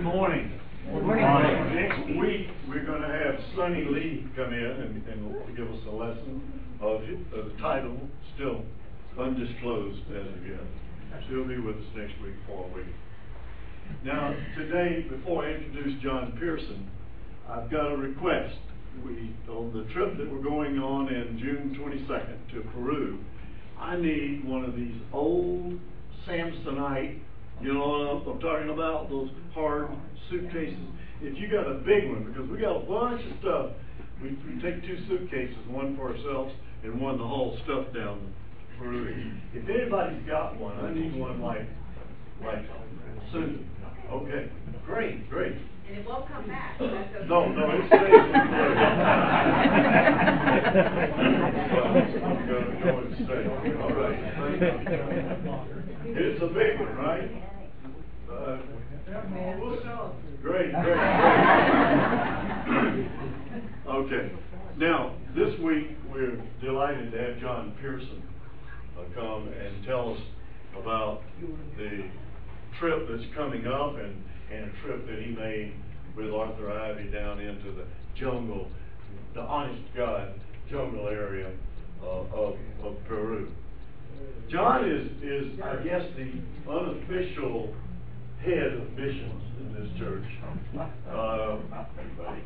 [0.00, 0.58] Good morning.
[0.86, 1.74] Good morning.
[1.76, 6.40] Next week, we're gonna have Sonny Lee come in and, and give us a lesson
[6.80, 7.02] of,
[7.36, 7.98] of the title,
[8.34, 8.64] still
[9.20, 10.64] undisclosed as of yet.
[11.28, 12.86] She'll be with us next week for a week.
[14.02, 16.90] Now, today, before I introduce John Pearson,
[17.46, 18.56] I've got a request.
[19.04, 23.18] We, on the trip that we're going on in June twenty-second to Peru,
[23.78, 25.78] I need one of these old
[26.26, 27.18] Samsonite,
[27.62, 29.90] you know what I'm talking about, those hard
[30.30, 30.78] suitcases.
[31.20, 33.72] If you got a big one, because we got a bunch of stuff,
[34.22, 38.26] we, we take two suitcases, one for ourselves and one to haul stuff down to
[38.78, 39.32] Peru.
[39.52, 41.68] If anybody's got one, I need one like,
[42.42, 42.64] like
[43.32, 43.68] Susan.
[44.10, 44.50] Okay,
[44.86, 45.56] great, great.
[45.88, 46.78] And it won't come back.
[46.78, 47.26] That's okay.
[47.28, 48.00] No, no, it stays.
[52.22, 53.42] I'm gonna go and stay,
[53.80, 54.18] all right.
[56.12, 57.30] It's a big one, right?
[58.30, 58.58] Uh,
[60.42, 60.96] Great, great,
[62.66, 63.08] great.
[63.90, 64.32] Okay,
[64.78, 68.22] now, this week, we're delighted to have John Pearson
[68.96, 70.20] uh, come and tell us
[70.80, 71.22] about
[71.76, 72.04] the
[72.78, 75.74] trip that's coming up and, and a trip that he made
[76.16, 77.84] with Arthur Ivy down into the
[78.18, 78.68] jungle,
[79.34, 80.34] the honest God
[80.70, 81.50] jungle area
[82.02, 83.50] uh, of, of Peru.
[84.50, 86.30] John is, is, I guess, the
[86.70, 87.72] unofficial
[88.44, 90.24] head of missions in this church.
[91.08, 91.58] Uh,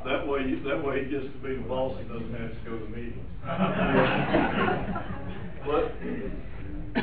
[0.05, 2.79] That way, that way he gets to be the boss and doesn't have to go
[2.79, 3.27] to meetings.
[5.65, 5.95] But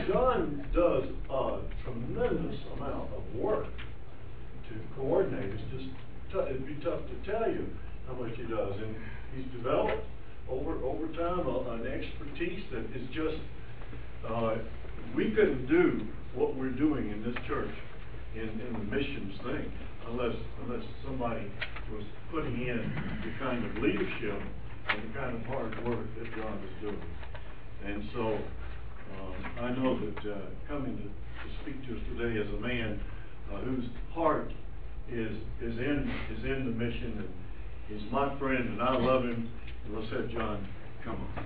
[0.07, 5.49] John does a tremendous amount of work to coordinate.
[5.51, 5.89] It's just,
[6.31, 7.65] tou- it'd be tough to tell you
[8.07, 8.75] how much he does.
[8.77, 8.95] And
[9.35, 10.05] he's developed
[10.47, 13.37] over, over time a- an expertise that is just,
[14.27, 14.55] uh,
[15.15, 16.01] we couldn't do
[16.35, 17.73] what we're doing in this church
[18.35, 19.71] in, in the missions thing
[20.07, 21.51] unless, unless somebody
[21.91, 24.41] was putting in the kind of leadership
[24.89, 27.01] and the kind of hard work that John is doing.
[27.85, 28.37] And so,
[29.19, 32.99] um, I know that, uh, coming to, to speak to us today is a man,
[33.51, 34.51] uh, whose heart
[35.09, 37.29] is, is in, is in the mission and
[37.99, 39.49] he's my friend and I love him.
[39.85, 40.67] And let's have John
[41.03, 41.45] come on.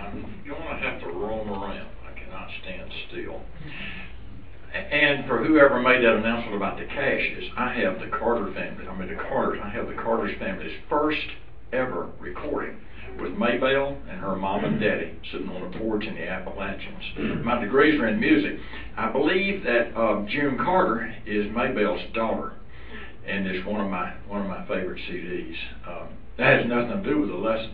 [0.00, 1.88] I'm gonna have to roam around.
[2.06, 3.40] I cannot stand still.
[4.74, 8.86] A- And for whoever made that announcement about the Cashes, I have the Carter family,
[8.86, 11.32] I mean the Carters, I have the Carter's family's first
[11.72, 12.76] ever recording
[13.18, 17.42] with Maybelle and her mom and daddy sitting on a porch in the Appalachians.
[17.42, 18.54] My degrees are in music.
[18.96, 22.52] I believe that uh, June Carter is Maybelle's daughter,
[23.26, 25.54] and it's one of my one of my favorite CDs.
[25.84, 27.70] Um, that has nothing to do with the lesson.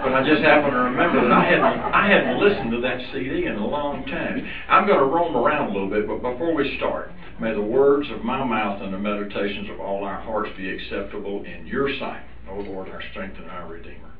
[0.00, 3.46] but I just happen to remember that I hadn't I hadn't listened to that CD
[3.46, 4.46] in a long time.
[4.68, 7.10] I'm going to roam around a little bit, but before we start,
[7.40, 11.42] may the words of my mouth and the meditations of all our hearts be acceptable
[11.42, 14.10] in your sight, O Lord, our strength and our Redeemer.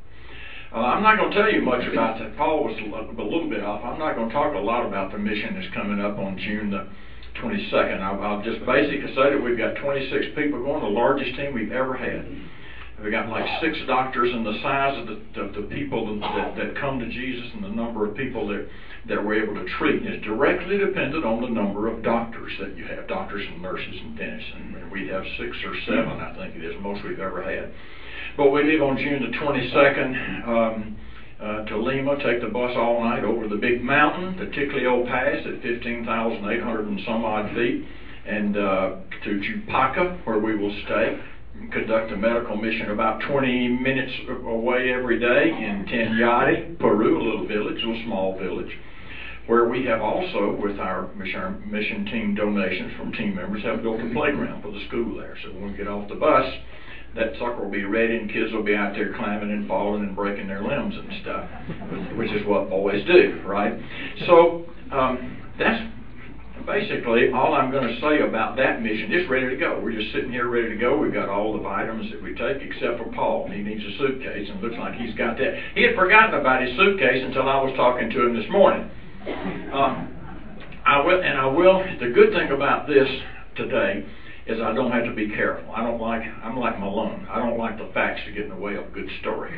[0.72, 2.36] Uh, I'm not going to tell you much about that.
[2.36, 3.84] Paul was a little bit off.
[3.84, 6.70] I'm not going to talk a lot about the mission that's coming up on June
[6.70, 6.86] the
[7.36, 8.00] 22nd.
[8.00, 11.72] I'll, I'll just basically say that we've got 26 people going, the largest team we've
[11.72, 12.26] ever had.
[13.02, 16.76] We've got like six doctors, and the size of the, of the people that, that
[16.76, 18.68] come to Jesus and the number of people that,
[19.08, 22.84] that we're able to treat is directly dependent on the number of doctors that you
[22.86, 24.50] have, doctors and nurses and dentists.
[24.54, 27.72] And we have six or seven, I think it is, most we've ever had.
[28.36, 30.96] But we leave on June the 22nd um,
[31.40, 35.46] uh, to Lima, take the bus all night over the big mountain, the Ticlio Pass
[35.46, 37.84] at 15,800 and some odd feet,
[38.26, 41.18] and uh, to Chupaca, where we will stay,
[41.72, 44.12] conduct a medical mission about 20 minutes
[44.46, 48.70] away every day in Tenyati, Peru, a little village, a little small village
[49.46, 54.00] where we have also, with our mission, mission team donations from team members, have built
[54.00, 55.36] a playground for the school there.
[55.42, 56.46] So when we get off the bus,
[57.16, 60.14] that sucker will be ready and kids will be out there climbing and falling and
[60.14, 61.48] breaking their limbs and stuff,
[62.16, 63.74] which is what boys do, right?
[64.26, 65.82] So um, that's
[66.66, 69.10] basically all I'm going to say about that mission.
[69.10, 69.80] It's ready to go.
[69.82, 70.96] We're just sitting here ready to go.
[70.96, 73.48] We've got all the items that we take except for Paul.
[73.50, 75.54] He needs a suitcase and looks like he's got that.
[75.74, 78.88] He had forgotten about his suitcase until I was talking to him this morning.
[79.74, 80.06] Uh,
[80.86, 81.82] I will, and I will.
[81.98, 83.08] The good thing about this
[83.56, 84.06] today
[84.50, 85.72] is I don't have to be careful.
[85.72, 86.22] I don't like.
[86.42, 87.26] I'm like Malone.
[87.30, 89.50] I don't like the facts to get in the way of a good story.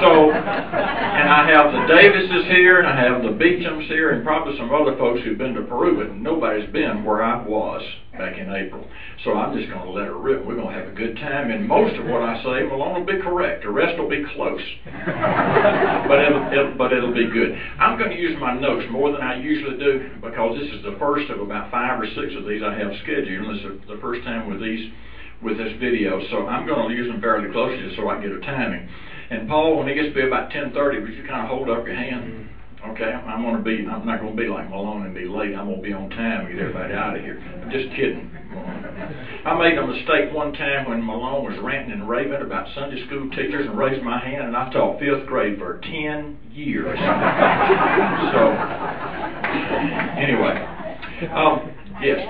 [0.00, 4.56] so, and I have the Davises here, and I have the Beechams here, and probably
[4.56, 7.82] some other folks who've been to Peru, but nobody's been where I was
[8.18, 8.88] back in April.
[9.24, 10.44] So I'm just going to let it rip.
[10.44, 13.04] We're going to have a good time, and most of what I say, will will
[13.04, 13.62] be correct.
[13.62, 14.62] The rest will be close.
[14.84, 17.56] but it'll, it'll, but it'll be good.
[17.78, 20.96] I'm going to use my notes more than I usually do because this is the
[20.98, 23.46] first of about five or six of these I have scheduled.
[23.46, 24.90] And this is the first time with these,
[25.42, 26.20] with this video.
[26.30, 28.88] So I'm going to use them fairly closely just so I can get a timing.
[29.30, 31.84] And Paul, when it gets to be about 10:30, would you kind of hold up
[31.84, 32.24] your hand?
[32.24, 32.55] Mm-hmm.
[32.90, 33.86] Okay, I'm to be.
[33.86, 35.54] I'm not to be like Malone and be late.
[35.54, 37.38] I'm to be on time and get everybody out of here.
[37.62, 38.30] I'm just kidding.
[39.44, 43.28] I made a mistake one time when Malone was ranting and raving about Sunday school
[43.30, 46.98] teachers and raised my hand, and I taught fifth grade for 10 years.
[48.32, 48.40] so,
[50.18, 50.66] anyway,
[51.34, 52.26] um, yes.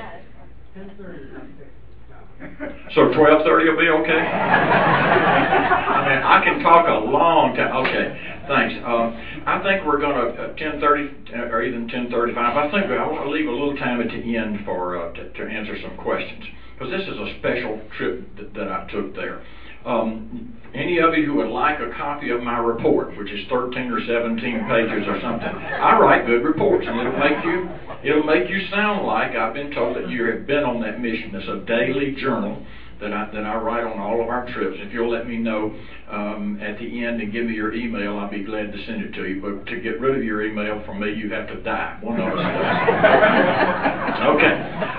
[2.95, 4.21] So twelve thirty will be okay?
[4.21, 7.73] I mean, I can talk a long time.
[7.87, 8.13] Okay,
[8.47, 8.75] thanks.
[8.85, 9.17] Um,
[9.47, 12.57] I think we're going to uh, ten thirty uh, or even ten thirty-five.
[12.57, 15.33] I think I want to leave a little time at the end for uh, to,
[15.33, 16.45] to answer some questions
[16.75, 18.23] because this is a special trip
[18.55, 19.41] that I took there.
[19.87, 23.89] Um, any of you who would like a copy of my report, which is 13
[23.89, 27.71] or 17 pages or something, I write good reports, and it'll make you
[28.03, 31.35] it'll make you sound like I've been told that you have been on that mission.
[31.35, 32.67] It's a daily journal
[33.01, 34.77] that I, that I write on all of our trips.
[34.79, 35.75] If you'll let me know
[36.11, 39.13] um, at the end and give me your email, I'll be glad to send it
[39.15, 39.41] to you.
[39.41, 41.99] But to get rid of your email from me, you have to die.
[42.01, 44.21] One of us does.
[44.37, 44.57] okay.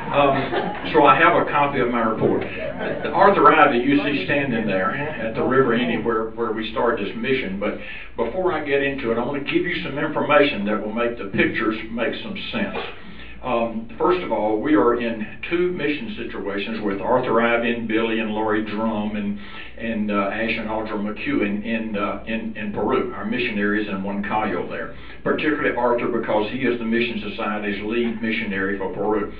[0.08, 2.44] Um, so I have a copy of my report.
[3.12, 7.60] Arthur Ivy, you see standing there at the river anywhere where we started this mission.
[7.60, 7.80] But
[8.16, 11.18] before I get into it, I want to give you some information that will make
[11.18, 12.78] the pictures make some sense.
[13.44, 18.31] Um, first of all, we are in two mission situations with Arthur Ivan, Billy and
[18.31, 19.39] Laurie Drum and
[19.78, 20.98] and uh, Ash and Audra
[21.45, 23.13] in in, uh, in in Peru.
[23.13, 28.78] Our missionaries in Huancayo there, particularly Arthur because he is the Mission Society's lead missionary
[28.78, 29.31] for Peru.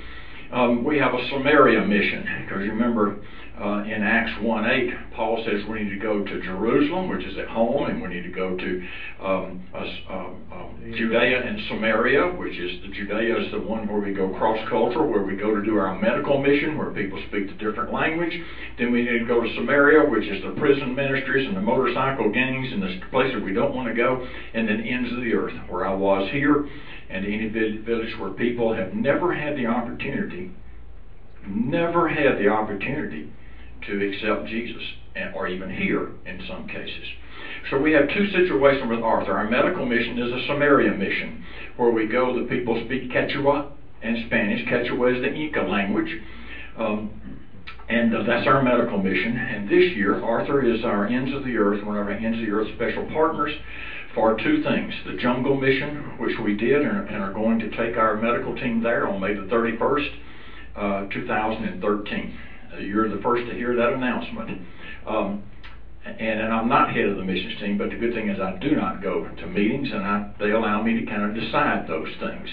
[0.52, 3.16] Um, we have a Samaria mission because you remember
[3.60, 7.48] uh, in Acts 1:8, Paul says we need to go to Jerusalem, which is at
[7.48, 8.86] home, and we need to go to
[9.20, 14.14] um, uh, um, Judea and Samaria, which is the Judea is the one where we
[14.14, 17.92] go cross-cultural, where we go to do our medical mission, where people speak the different
[17.92, 18.32] language.
[18.78, 22.30] Then we need to go to Samaria, which is the prison ministries and the motorcycle
[22.30, 24.24] gangs and the places we don't want to go,
[24.54, 26.68] and then ends of the earth, where I was here,
[27.10, 30.50] and any village where people have never had the opportunity,
[31.46, 33.32] never had the opportunity
[33.86, 34.82] to accept Jesus,
[35.34, 37.06] or even here in some cases.
[37.70, 39.32] So we have two situations with Arthur.
[39.32, 41.44] Our medical mission is a Samaria mission,
[41.76, 43.70] where we go, the people speak Quechua
[44.02, 44.66] and Spanish.
[44.68, 46.10] Quechua is the Inca language.
[46.76, 47.10] Um,
[47.88, 49.36] and uh, that's our medical mission.
[49.36, 52.44] And this year, Arthur is our Ends of the Earth, one of our Ends of
[52.44, 53.52] the Earth special partners
[54.18, 54.92] for two things.
[55.06, 59.06] The Jungle Mission, which we did and, are going to take our medical team there
[59.06, 60.08] on May the 31st,
[60.74, 62.38] uh, 2013.
[62.74, 64.66] Uh, you're the first to hear that announcement.
[65.06, 65.44] Um,
[66.04, 68.58] and, and I'm not head of the missions team, but the good thing is I
[68.58, 72.08] do not go to meetings, and I, they allow me to kind of decide those
[72.18, 72.48] things.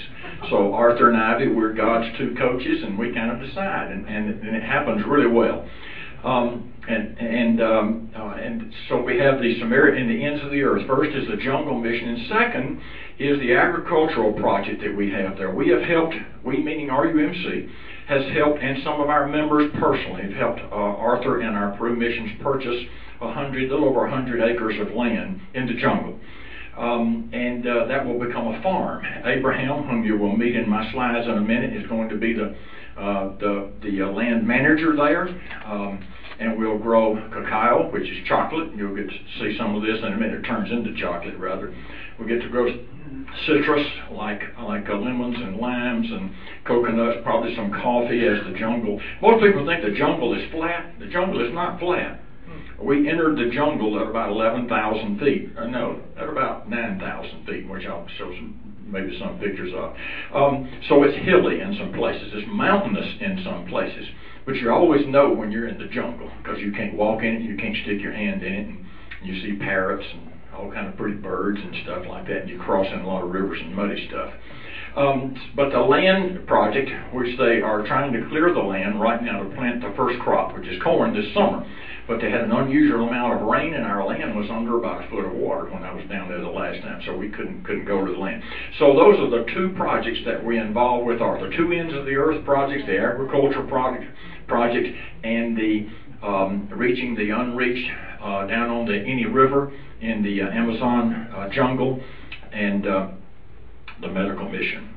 [0.52, 4.30] So Arthur and Ivy, we're God's two coaches, and we kind of decide, and, and,
[4.46, 5.68] and it happens really well.
[6.26, 10.50] Um, and and um, uh, and so we have the Samaria in the ends of
[10.50, 10.88] the earth.
[10.88, 12.82] First is the jungle mission, and second
[13.20, 15.54] is the agricultural project that we have there.
[15.54, 17.70] We have helped, we meaning RUMC,
[18.08, 21.96] has helped, and some of our members personally have helped uh, Arthur and our Peru
[21.96, 22.86] missions purchase
[23.22, 26.20] a hundred, little over a hundred acres of land in the jungle.
[26.76, 29.06] Um, and uh, that will become a farm.
[29.24, 32.34] Abraham, whom you will meet in my slides in a minute, is going to be
[32.34, 32.56] the
[32.98, 35.28] uh, the the uh, land manager there.
[35.66, 36.06] Um,
[36.40, 38.70] and we'll grow cacao, which is chocolate.
[38.76, 40.40] You'll get to see some of this in a minute.
[40.40, 41.74] It turns into chocolate, rather.
[42.18, 42.68] We'll get to grow
[43.46, 46.32] citrus like like uh, lemons and limes and
[46.66, 49.00] coconuts, probably some coffee as the jungle.
[49.22, 50.94] Most people think the jungle is flat.
[51.00, 52.22] The jungle is not flat.
[52.82, 55.52] We entered the jungle at about 11,000 feet.
[55.58, 59.96] Uh, no, at about 9,000 feet, which I'll show some, maybe some pictures of.
[60.36, 62.32] Um, so it's hilly in some places.
[62.34, 64.06] It's mountainous in some places.
[64.46, 67.42] But you always know when you're in the jungle because you can't walk in it,
[67.42, 68.86] you can't stick your hand in it, and
[69.24, 72.42] you see parrots and all kind of pretty birds and stuff like that.
[72.42, 74.32] And you cross in a lot of rivers and muddy stuff.
[74.96, 79.44] Um, but the land project, which they are trying to clear the land right now
[79.44, 81.68] to plant the first crop, which is corn this summer.
[82.08, 85.10] But they had an unusual amount of rain, and our land was under about a
[85.10, 87.86] foot of water when I was down there the last time, so we couldn't couldn't
[87.86, 88.44] go to the land.
[88.78, 92.06] So those are the two projects that we involved with are the two ends of
[92.06, 94.06] the earth projects, the agriculture project,
[94.48, 94.88] project,
[95.24, 95.90] and the
[96.26, 97.90] um, reaching the unreached
[98.22, 99.72] uh, down on the Ene River
[100.02, 102.02] in the uh, Amazon uh, jungle,
[102.52, 103.08] and uh,
[104.02, 104.90] the medical mission.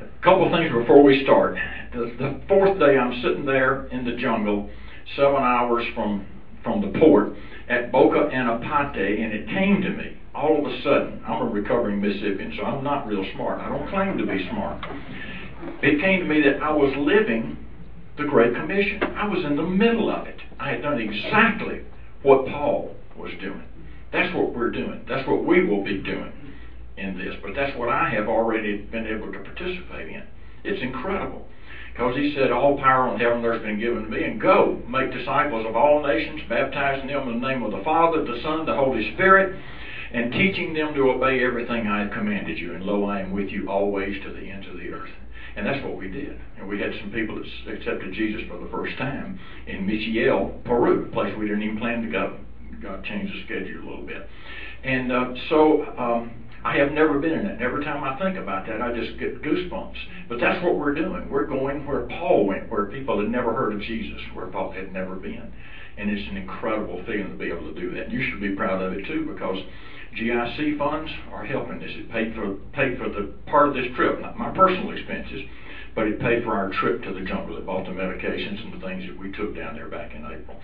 [0.00, 1.56] A couple of things before we start.
[1.92, 4.70] The, the fourth day, I'm sitting there in the jungle,
[5.16, 6.26] seven hours from
[6.62, 7.32] from the port
[7.68, 12.00] at Boca Anapati, and it came to me all of a sudden, I'm a recovering
[12.00, 13.60] Mississippian, so I'm not real smart.
[13.60, 14.84] I don't claim to be smart.
[15.82, 17.56] It came to me that I was living
[18.20, 19.02] the Great Commission.
[19.16, 20.40] I was in the middle of it.
[20.58, 21.80] I had done exactly
[22.22, 23.64] what Paul was doing.
[24.12, 25.04] That's what we're doing.
[25.08, 26.32] That's what we will be doing
[26.98, 27.34] in this.
[27.42, 30.22] But that's what I have already been able to participate in.
[30.64, 31.46] It's incredible.
[31.92, 34.40] Because he said, All power on heaven and earth has been given to me, and
[34.40, 38.40] go, make disciples of all nations, baptizing them in the name of the Father, the
[38.42, 39.58] Son, the Holy Spirit,
[40.12, 42.74] and teaching them to obey everything I have commanded you.
[42.74, 45.10] And lo, I am with you always to the ends of the earth.
[45.56, 46.40] And that's what we did.
[46.58, 51.06] And we had some people that accepted Jesus for the first time in Michiel, Peru,
[51.06, 52.38] a place we didn't even plan to go.
[52.82, 54.28] God changed the schedule a little bit.
[54.84, 56.32] And uh, so um,
[56.64, 57.60] I have never been in it.
[57.60, 59.96] Every time I think about that, I just get goosebumps.
[60.28, 61.28] But that's what we're doing.
[61.28, 64.92] We're going where Paul went, where people had never heard of Jesus, where Paul had
[64.92, 65.52] never been.
[65.96, 68.10] And it's an incredible feeling to be able to do that.
[68.10, 69.58] You should be proud of it too, because
[70.16, 71.90] GIC funds are helping this.
[71.94, 75.42] It paid for paid for the part of this trip, not my personal expenses,
[75.94, 77.56] but it paid for our trip to the jungle.
[77.56, 80.58] It bought the medications and the things that we took down there back in April.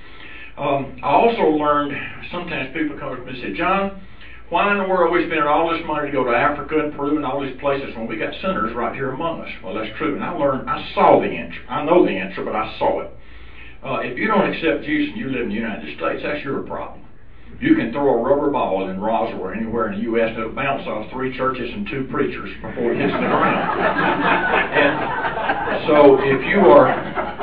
[0.56, 1.92] Um, I also learned
[2.32, 4.00] sometimes people come to me and say, John,
[4.48, 6.94] why in the world are we spending all this money to go to Africa and
[6.96, 9.50] Peru and all these places when we got sinners right here among us?
[9.62, 10.14] Well, that's true.
[10.14, 11.58] And I learned, I saw the answer.
[11.68, 13.10] I know the answer, but I saw it.
[13.86, 16.58] Uh, if you don't accept Jesus and you live in the United States, that's your
[16.66, 17.06] problem.
[17.60, 20.34] You can throw a rubber ball in Roswell or anywhere in the U.S.
[20.34, 23.78] and it'll bounce off three churches and two preachers before it hits the ground.
[24.82, 26.90] and so if you are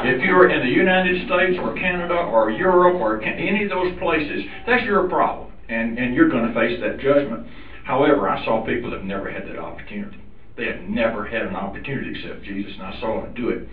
[0.03, 4.43] if you're in the United States or Canada or Europe or any of those places,
[4.67, 7.47] that's your problem, and and you're going to face that judgment.
[7.85, 10.19] However, I saw people that never had that opportunity.
[10.57, 13.69] They had never had an opportunity to accept Jesus, and I saw them do it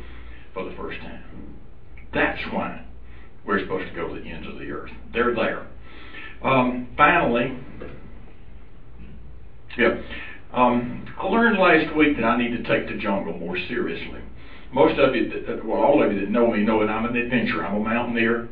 [0.55, 1.30] for the first time.
[2.13, 2.85] That's why
[3.45, 4.91] we're supposed to go to the ends of the earth.
[5.13, 5.67] They're there.
[6.43, 7.57] Um, finally,
[9.77, 10.01] yeah,
[10.53, 14.21] um, I learned last week that I need to take the jungle more seriously.
[14.73, 17.17] Most of you, that, well, all of you that know me know that I'm an
[17.17, 17.65] adventurer.
[17.65, 18.49] I'm a mountaineer,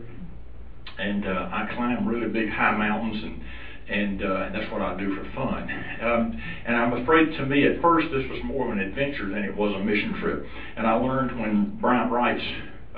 [0.99, 3.43] and uh, I climb really big high mountains, and
[3.89, 5.63] and, uh, and that's what I do for fun.
[6.03, 9.45] Um, and I'm afraid, to me, at first, this was more of an adventure than
[9.45, 10.45] it was a mission trip.
[10.77, 12.45] And I learned when Brian Wright's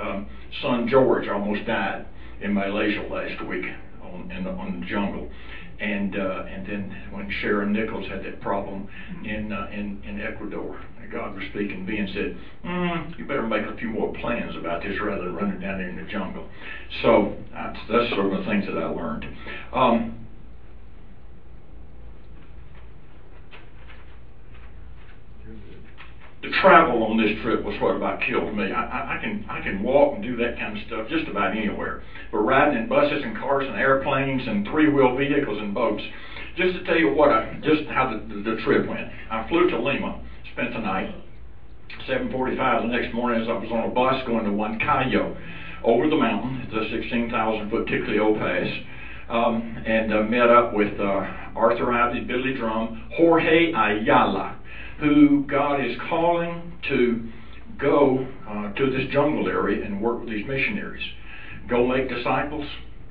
[0.01, 0.25] um,
[0.63, 2.03] son George almost died
[2.41, 3.67] in Malaysia last week
[4.03, 5.27] on, in the, on the jungle.
[5.79, 8.85] And uh, and then when Sharon Nichols had that problem
[9.25, 10.79] in uh, in in Ecuador,
[11.11, 14.55] God was speaking to me and said, mm, "You better make a few more plans
[14.55, 16.45] about this rather than running down there in the jungle."
[17.01, 19.25] So that's, that's sort of the things that I learned.
[19.73, 20.13] Um,
[26.43, 28.73] the travel on this trip was what about killed me.
[28.73, 31.57] I, I, I can I can walk and do that kind of stuff just about
[31.57, 32.03] anywhere.
[32.33, 36.03] But riding in buses and cars and airplanes and three wheel vehicles and boats.
[36.57, 39.09] Just to tell you what I just how the, the, the trip went.
[39.31, 40.21] I flew to Lima,
[40.53, 41.15] spent the night.
[42.09, 45.37] 7:45 the next morning, as I was on a bus going to Huancayo,
[45.85, 48.67] over the mountain, the 16,000 foot Ticlio Pass.
[49.29, 51.05] Um, and uh, met up with uh,
[51.55, 54.60] Arthur Ivy, Billy Drum, Jorge Ayala,
[55.01, 57.27] who God is calling to
[57.79, 61.03] go uh, to this jungle area and work with these missionaries.
[61.69, 62.65] Go make disciples,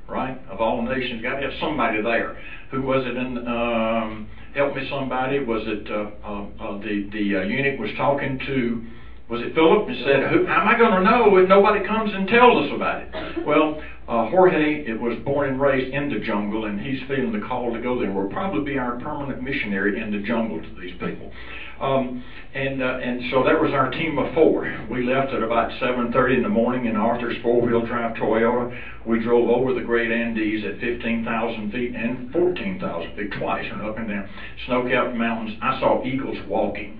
[0.08, 1.22] right, of all nations.
[1.22, 2.38] Got to have somebody there.
[2.72, 3.38] Who was it in?
[3.48, 5.39] Um, help me, somebody.
[5.39, 8.86] Was it uh, uh, uh the the uh, eunuch was talking to?
[9.30, 9.88] Was it Philip?
[9.88, 12.72] And said, Who, "How am I going to know if nobody comes and tells us
[12.76, 17.00] about it?" Well, uh, Jorge it was born and raised in the jungle, and he's
[17.08, 18.12] feeling the call to go there.
[18.12, 21.32] Will probably be our permanent missionary in the jungle to these people.
[21.80, 22.20] Um,
[22.56, 24.66] and uh, and so that was our team of four.
[24.90, 28.76] We left at about 7:30 in the morning in Arthur's four-wheel drive Toyota.
[29.06, 34.00] We drove over the Great Andes at 15,000 feet and 14,000 feet twice, and up
[34.00, 34.28] and down
[34.66, 35.56] snow-capped mountains.
[35.62, 37.00] I saw eagles walking.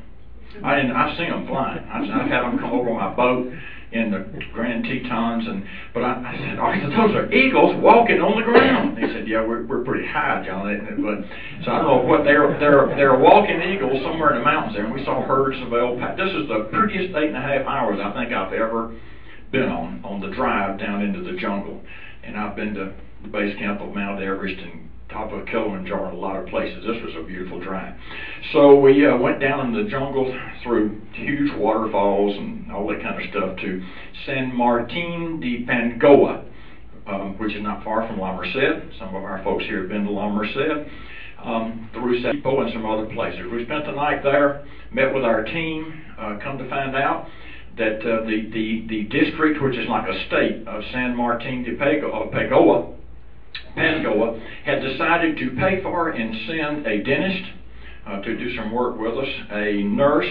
[0.63, 0.91] I didn't.
[0.91, 1.84] I've seen them flying.
[1.86, 3.53] I've, I've had them come over on my boat
[3.91, 4.20] in the
[4.53, 8.46] Grand Tetons, and but I, I said, oh, said, those are eagles walking on the
[8.46, 8.98] ground.
[8.98, 10.70] He said, yeah, we're we're pretty high, John.
[11.01, 14.75] But so I don't know what they're they're they're walking eagles somewhere in the mountains
[14.75, 16.22] there, and we saw herds of alpaca.
[16.22, 18.94] This is the prettiest eight and a half hours I think I've ever
[19.51, 21.82] been on on the drive down into the jungle,
[22.24, 26.16] and I've been to the base camp of Mount Everest and top of Kilimanjaro in
[26.16, 26.86] a lot of places.
[26.86, 27.96] This was a beautiful drive.
[28.54, 33.22] So we uh, went down in the jungle through huge waterfalls and all that kind
[33.22, 33.84] of stuff to
[34.25, 36.46] San Martin de Pangoa,
[37.08, 38.98] um, which is not far from La Merced.
[39.00, 40.89] Some of our folks here have been to La Merced.
[41.44, 43.39] Um, through Satipo and some other places.
[43.50, 47.28] We spent the night there, met with our team, uh, come to find out
[47.78, 51.78] that uh, the, the, the district, which is like a state of San Martin de
[51.78, 52.99] Pangoa,
[53.75, 57.51] Pascoa, had decided to pay for and send a dentist
[58.06, 60.29] uh, to do some work with us, a nurse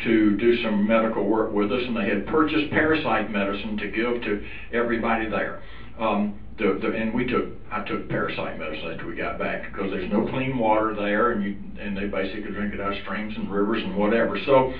[0.00, 4.22] to do some medical work with us, and they had purchased parasite medicine to give
[4.22, 5.62] to everybody there.
[5.98, 9.90] Um, the, the, and we took, I took parasite medicine after we got back because
[9.90, 13.34] there's no clean water there, and you, and they basically drink it out of streams
[13.36, 14.36] and rivers and whatever.
[14.44, 14.72] So,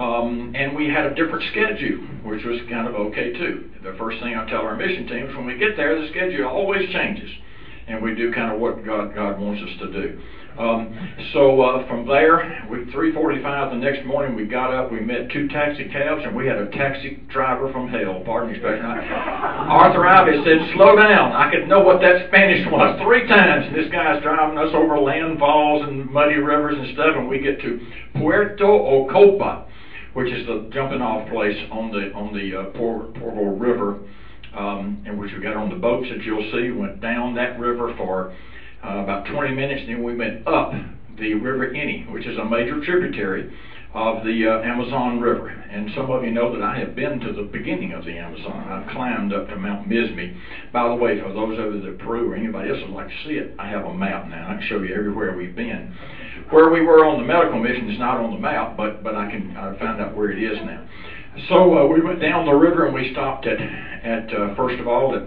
[0.00, 3.70] um, and we had a different schedule, which was kind of okay too.
[3.82, 6.90] The first thing I tell our mission teams when we get there, the schedule always
[6.92, 7.30] changes,
[7.86, 10.20] and we do kind of what God God wants us to do.
[10.58, 10.94] Um,
[11.32, 14.92] so uh, from there, we 3:45 the next morning, we got up.
[14.92, 18.22] We met two taxi cabs, and we had a taxi driver from hell.
[18.24, 18.86] Pardon me, expression.
[18.86, 23.66] Arthur Ivy said, "Slow down." I could know what that Spanish was three times.
[23.66, 27.60] And this guy's driving us over landfalls and muddy rivers and stuff, and we get
[27.60, 27.80] to
[28.14, 29.66] Puerto Ocopa,
[30.12, 32.70] which is the jumping off place on the on the uh,
[33.58, 33.98] River,
[34.54, 36.70] um, in which we got on the boats that you'll see.
[36.70, 38.32] Went down that river for
[38.84, 40.72] uh, about 20 minutes, then we went up
[41.18, 43.50] the River Ene, which is a major tributary
[43.94, 45.48] of the uh, Amazon River.
[45.48, 48.68] And some of you know that I have been to the beginning of the Amazon.
[48.68, 50.36] I've climbed up to Mount Mismi.
[50.72, 53.14] By the way, for those of you that Peru or anybody else would like to
[53.24, 54.50] see it, I have a map now.
[54.50, 55.94] I can show you everywhere we've been.
[56.50, 59.30] Where we were on the medical mission is not on the map, but but I
[59.30, 60.86] can I find out where it is now.
[61.48, 64.86] So uh, we went down the river and we stopped at at uh, first of
[64.86, 65.22] all at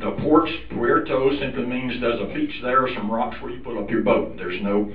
[0.00, 3.90] the ports, Puerto simply means there's a beach there, some rocks where you put up
[3.90, 4.34] your boat.
[4.38, 4.88] There's no,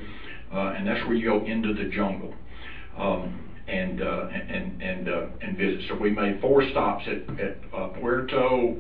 [0.51, 2.33] uh, and that's where you go into the jungle.
[2.97, 3.29] Um,
[3.67, 5.81] and uh, and and uh, and visit.
[5.87, 8.71] So we made four stops at, at uh, Puerto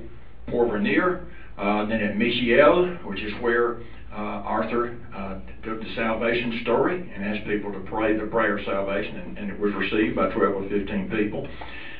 [0.47, 1.15] Porvenir,
[1.57, 3.73] uh, then at Michiel, which is where
[4.15, 9.17] Arthur uh, took the salvation story and asked people to pray the prayer of salvation,
[9.17, 11.47] and, and it was received by 12 or 15 people.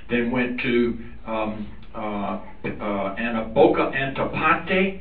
[0.10, 5.00] Then went to um, uh, uh, Anaboca Antapate,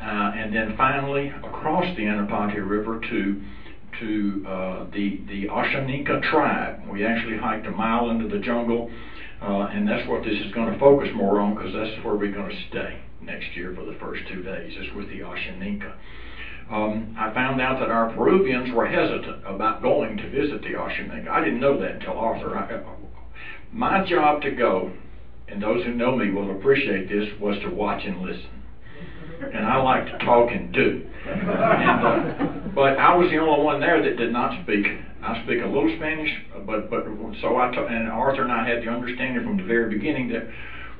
[0.00, 3.42] uh, and then finally across the Anapati River to
[3.98, 6.88] to uh, the the Ashaninka tribe.
[6.88, 8.90] We actually hiked a mile into the jungle,
[9.40, 12.32] uh, and that's what this is going to focus more on because that's where we're
[12.32, 14.72] going to stay next year for the first two days.
[14.76, 15.92] Is with the Ashaninka.
[16.72, 21.28] Um, I found out that our Peruvians were hesitant about going to visit the Ashaninka.
[21.28, 22.56] I didn't know that until Arthur.
[22.56, 22.80] I,
[23.70, 24.90] my job to go
[25.52, 28.48] and those who know me will appreciate this, was to watch and listen.
[29.52, 31.04] And I like to talk and do.
[31.26, 34.86] And, uh, but I was the only one there that did not speak.
[35.22, 36.30] I speak a little Spanish,
[36.66, 37.04] but but
[37.40, 40.48] so I t- and Arthur and I had the understanding from the very beginning that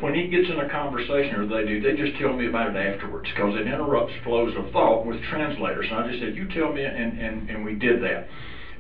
[0.03, 2.77] when he gets in a conversation or they do, they just tell me about it
[2.77, 5.87] afterwards because it interrupts flows of thought with translators.
[5.89, 8.27] And I just said, "You tell me," and and and we did that.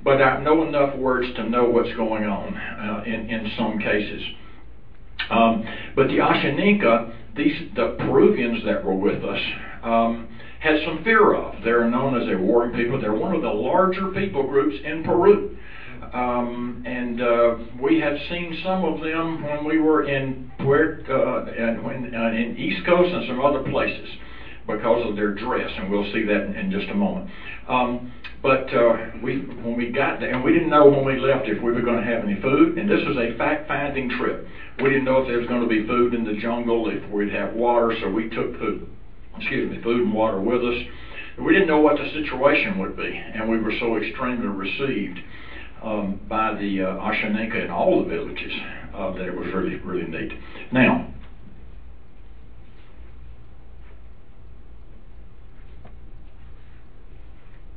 [0.03, 4.21] But I know enough words to know what's going on uh, in in some cases.
[5.31, 9.41] Um, but the Ashaninka, these the Peruvians that were with us,
[9.85, 10.27] um,
[10.59, 11.63] had some fear of.
[11.63, 12.99] They're known as a warring people.
[13.01, 15.57] They're one of the larger people groups in Peru.
[16.13, 20.03] Um, and uh, we have seen some of them when we were
[21.09, 24.09] uh, and when, uh, in East Coast and some other places
[24.67, 27.31] because of their dress, and we'll see that in, just a moment.
[27.67, 28.67] Um, but
[29.23, 31.81] we, when we got there, and we didn't know when we left if we were
[31.81, 34.47] going to have any food, and this was a fact-finding trip.
[34.83, 37.33] We didn't know if there was going to be food in the jungle, if we'd
[37.33, 38.87] have water, so we took food,
[39.37, 40.75] excuse me, food and water with us.
[41.39, 45.21] We didn't know what the situation would be, and we were so extremely received
[45.83, 48.53] um, by the uh, Ashaninka in all the villages
[48.95, 50.33] uh, that it was really, really neat.
[50.73, 51.13] Now,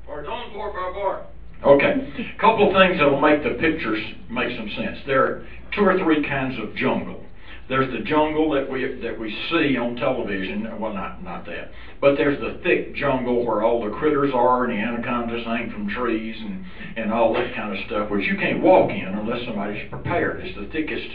[0.05, 1.25] Pardon, por favor.
[1.63, 4.99] Okay, a couple of things that will make the pictures make some sense.
[5.07, 7.24] There are two or three kinds of jungle.
[7.67, 10.79] There's the jungle that we that we see on television.
[10.79, 14.73] Well, not not that, but there's the thick jungle where all the critters are and
[14.73, 16.63] the anacondas hang from trees and
[16.95, 20.43] and all that kind of stuff, which you can't walk in unless somebody's prepared.
[20.43, 21.07] It's the thickest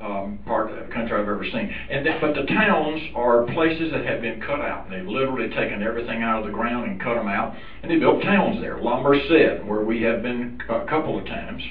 [0.00, 1.70] um, part of the country I've ever seen.
[1.90, 4.88] And but the towns are places that have been cut out.
[4.88, 8.22] They've literally taken everything out of the ground and cut them out, and they built
[8.22, 8.80] towns there.
[8.80, 11.62] La Merced, where we have been a couple of times.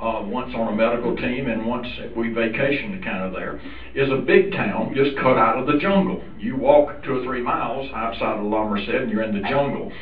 [0.00, 1.86] Once on a medical team and once
[2.16, 3.60] we vacationed kind of there,
[3.94, 6.22] is a big town just cut out of the jungle.
[6.38, 9.92] You walk two or three miles outside of La Merced and you're in the jungle.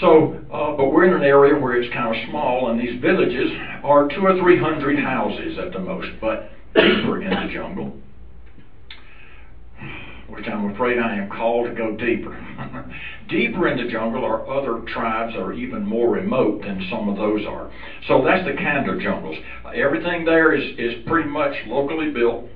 [0.00, 3.50] So, uh, but we're in an area where it's kind of small, and these villages
[3.82, 6.08] are two or three hundred houses at the most.
[6.20, 7.98] But deeper in the jungle,
[10.30, 12.34] which I'm afraid I am called to go deeper.
[13.28, 17.16] deeper in the jungle are other tribes that are even more remote than some of
[17.16, 17.70] those are.
[18.08, 19.36] So that's the kind of jungles.
[19.74, 22.46] Everything there is, is pretty much locally built.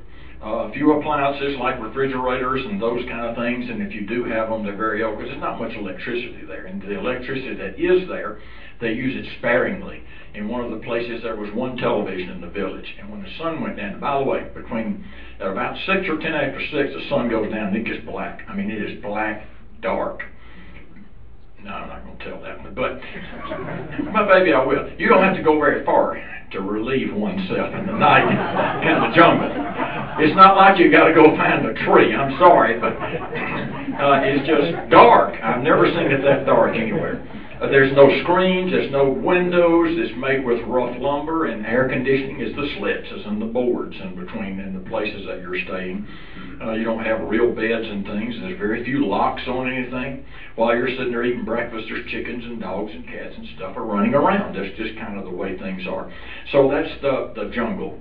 [0.45, 4.25] uh, a few appliances like refrigerators and those kind of things, and if you do
[4.25, 6.67] have them, they're very old because there's not much electricity there.
[6.67, 8.39] And the electricity that is there,
[8.81, 10.03] they use it sparingly.
[10.35, 13.31] In one of the places, there was one television in the village, and when the
[13.39, 15.05] sun went down, by the way, between
[15.39, 18.43] at about six or ten after six, the sun goes down and it gets black.
[18.49, 19.47] I mean, it is black,
[19.81, 20.23] dark.
[21.63, 22.99] No, I'm not going to tell that one, but
[24.13, 24.91] my baby, I will.
[24.99, 26.21] You don't have to go very far
[26.51, 28.27] to relieve oneself in the night
[28.83, 29.49] in the jungle.
[30.19, 32.13] It's not like you got to go find a tree.
[32.13, 35.41] I'm sorry, but uh, it's just dark.
[35.41, 37.23] I've never seen it that dark anywhere.
[37.61, 39.95] Uh, there's no screens, there's no windows.
[39.99, 43.95] It's made with rough lumber, and air conditioning is the slits, is in the boards
[44.01, 46.07] in between in the places that you're staying.
[46.61, 48.35] Uh, you don't have real beds and things.
[48.41, 50.25] There's very few locks on anything.
[50.57, 53.85] While you're sitting there eating breakfast, there's chickens and dogs and cats and stuff are
[53.85, 54.57] running around.
[54.57, 56.13] That's just kind of the way things are.
[56.51, 58.01] So that's the the jungle.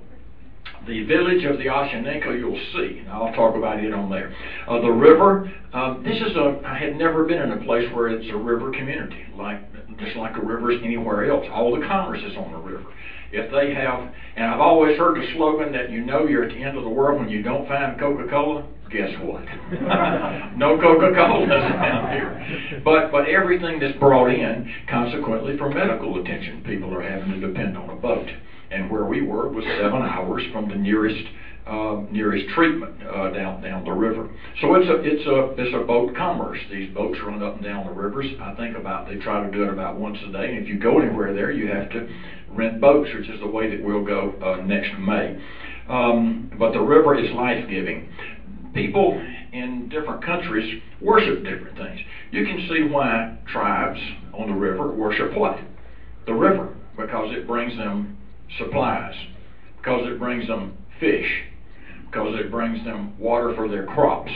[0.86, 3.02] The village of the Ashaninka you'll see.
[3.10, 4.34] I'll talk about it on there.
[4.68, 8.08] Uh, the river, um, this is a, I had never been in a place where
[8.08, 9.60] it's a river community, like
[9.98, 11.46] just like a river is anywhere else.
[11.50, 12.84] All the commerce is on the river.
[13.32, 16.62] If they have, and I've always heard the slogan that you know you're at the
[16.62, 18.66] end of the world when you don't find Coca-Cola.
[18.90, 19.42] Guess what?
[20.56, 22.80] no Coca-Cola down here.
[22.84, 27.76] But but everything that's brought in, consequently, for medical attention, people are having to depend
[27.78, 28.28] on a boat
[28.74, 31.24] and where we were was seven hours from the nearest
[31.66, 34.28] uh, nearest treatment uh, down down the river.
[34.60, 36.58] So it's a it's a it's a boat commerce.
[36.70, 38.26] These boats run up and down the rivers.
[38.40, 40.50] I think about they try to do it about once a day.
[40.50, 42.08] And if you go anywhere there, you have to
[42.50, 45.40] rent boats, which is the way that we'll go uh, next May.
[45.88, 48.08] Um, but the river is life giving.
[48.74, 49.18] People
[49.52, 52.00] in different countries worship different things.
[52.30, 54.00] You can see why tribes
[54.34, 55.58] on the river worship what?
[56.26, 58.16] The river, because it brings them
[58.58, 59.14] supplies,
[59.76, 61.26] because it brings them fish,
[62.06, 64.30] because it brings them water for their crops.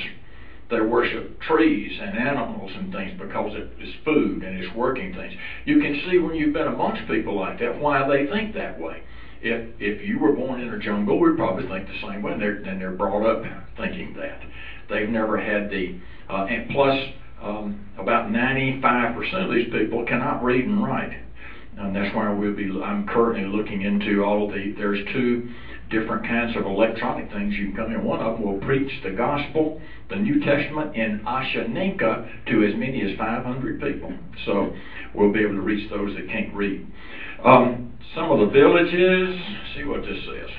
[0.70, 5.32] They worship trees and animals and things because it is food and it's working things.
[5.64, 9.02] You can see when you've been amongst people like that why they think that way.
[9.40, 12.32] If if you were born in a jungle, we'd probably think the same way.
[12.32, 13.44] And they're, and they're brought up
[13.78, 14.42] thinking that.
[14.90, 16.98] They've never had the uh, and plus
[17.40, 21.12] um, about 95% of these people cannot read and write.
[21.76, 25.48] And that's why we'll be, I'm currently looking into all of the, there's two
[25.90, 28.04] different kinds of electronic things you can come in.
[28.04, 33.02] One of them will preach the gospel, the New Testament in Ashaninka to as many
[33.02, 34.12] as 500 people.
[34.44, 34.72] So
[35.14, 36.86] we'll be able to reach those that can't read.
[37.44, 39.40] Um, some of the villages,
[39.76, 40.50] see what this says.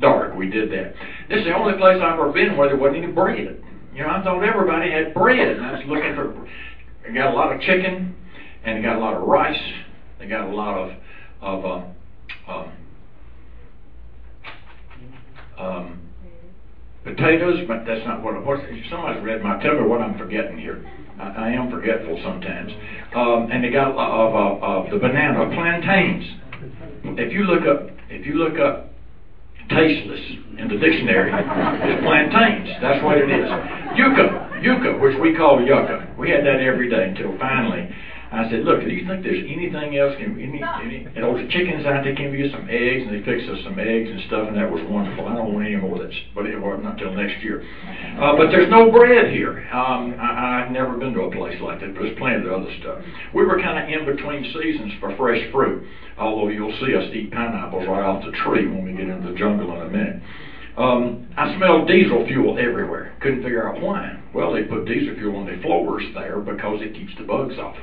[0.00, 0.94] Dark, we did that.
[1.28, 3.62] This is the only place I've ever been where there wasn't any bread.
[3.94, 6.48] You know, I thought everybody had bread, and I was looking for.
[7.06, 8.14] They got a lot of chicken,
[8.64, 9.60] and they got a lot of rice,
[10.20, 10.90] they got a lot of
[11.40, 11.94] of um,
[12.46, 12.72] um,
[15.56, 15.98] um,
[17.02, 18.44] potatoes, but that's not what.
[18.44, 19.56] What somebody's read my.
[19.56, 20.86] Me what I'm forgetting here.
[21.18, 22.70] I, I am forgetful sometimes.
[23.14, 26.36] Um, and they got a lot of, of, of the banana plantains.
[27.18, 28.92] If you look up, if you look up
[29.70, 30.20] tasteless
[30.58, 32.68] in the dictionary it's plantains.
[32.82, 33.48] That's what it is.
[33.96, 36.14] Yucca, yucca, which we call yucca.
[36.18, 37.88] We had that every day until finally
[38.30, 40.14] I said, look, do you think there's anything else?
[40.14, 43.02] Can any, any, and those chickens out there can we get some eggs?
[43.02, 45.26] And they fixed us some eggs and stuff, and that was wonderful.
[45.26, 47.66] I don't want any more of that, but it wasn't until next year.
[48.22, 49.66] Uh, but there's no bread here.
[49.74, 52.70] Um, I, I've never been to a place like that, but there's plenty of other
[52.78, 53.02] stuff.
[53.34, 55.82] We were kind of in between seasons for fresh fruit,
[56.14, 59.34] although you'll see us eat pineapples right off the tree when we get into the
[59.34, 60.22] jungle in a minute.
[60.78, 63.18] Um, I smelled diesel fuel everywhere.
[63.20, 64.22] Couldn't figure out why.
[64.32, 67.76] Well, they put diesel fuel on the floors there because it keeps the bugs off.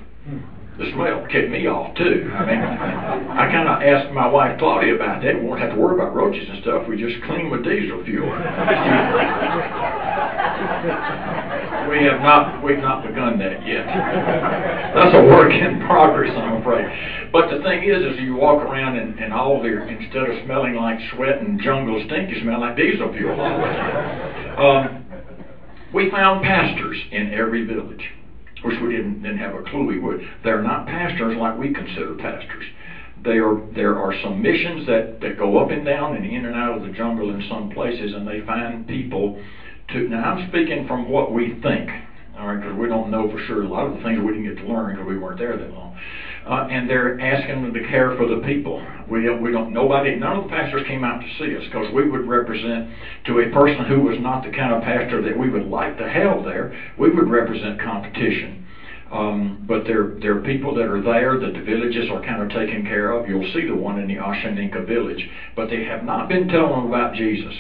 [0.78, 2.30] The smell kicked me off too.
[2.36, 5.34] I mean, I kind of asked my wife Claudia about that.
[5.34, 6.88] We won't have to worry about roaches and stuff.
[6.88, 8.30] We just clean with diesel fuel.
[11.90, 13.88] we have not, we've not begun that yet.
[14.94, 16.86] That's a work in progress, I'm afraid.
[17.32, 20.76] But the thing is, is you walk around and, and all your, instead of smelling
[20.76, 23.42] like sweat and jungle stink, you smell like diesel fuel.
[24.62, 25.06] Um,
[25.92, 28.12] we found pastors in every village
[28.68, 30.20] which we didn't, didn't have a clue we would.
[30.44, 32.66] They're not pastors like we consider pastors.
[33.24, 36.56] They are, there are some missions that, that go up and down and in and
[36.56, 39.36] out of the jungle in some places, and they find people
[39.90, 40.08] to.
[40.08, 41.90] Now, I'm speaking from what we think,
[42.38, 43.62] all right, because we don't know for sure.
[43.62, 45.72] A lot of the things we didn't get to learn because we weren't there that
[45.72, 45.92] long.
[46.48, 48.82] Uh, and they're asking them to care for the people.
[49.12, 52.08] We we don't, nobody, none of the pastors came out to see us because we
[52.08, 52.90] would represent
[53.26, 56.08] to a person who was not the kind of pastor that we would like to
[56.08, 58.64] have there, we would represent competition.
[59.12, 62.50] Um, but there, there are people that are there that the villages are kind of
[62.50, 63.28] taken care of.
[63.28, 67.14] You'll see the one in the Ashaninka village, but they have not been telling about
[67.14, 67.54] Jesus.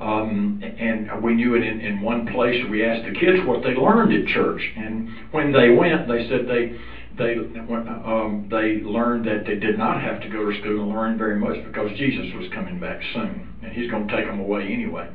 [0.00, 2.62] Um, and we knew it in, in one place.
[2.70, 6.46] We asked the kids what they learned at church, and when they went, they said
[6.46, 6.78] they
[7.18, 11.18] they um, they learned that they did not have to go to school and learn
[11.18, 14.72] very much because Jesus was coming back soon, and He's going to take them away
[14.72, 15.10] anyway.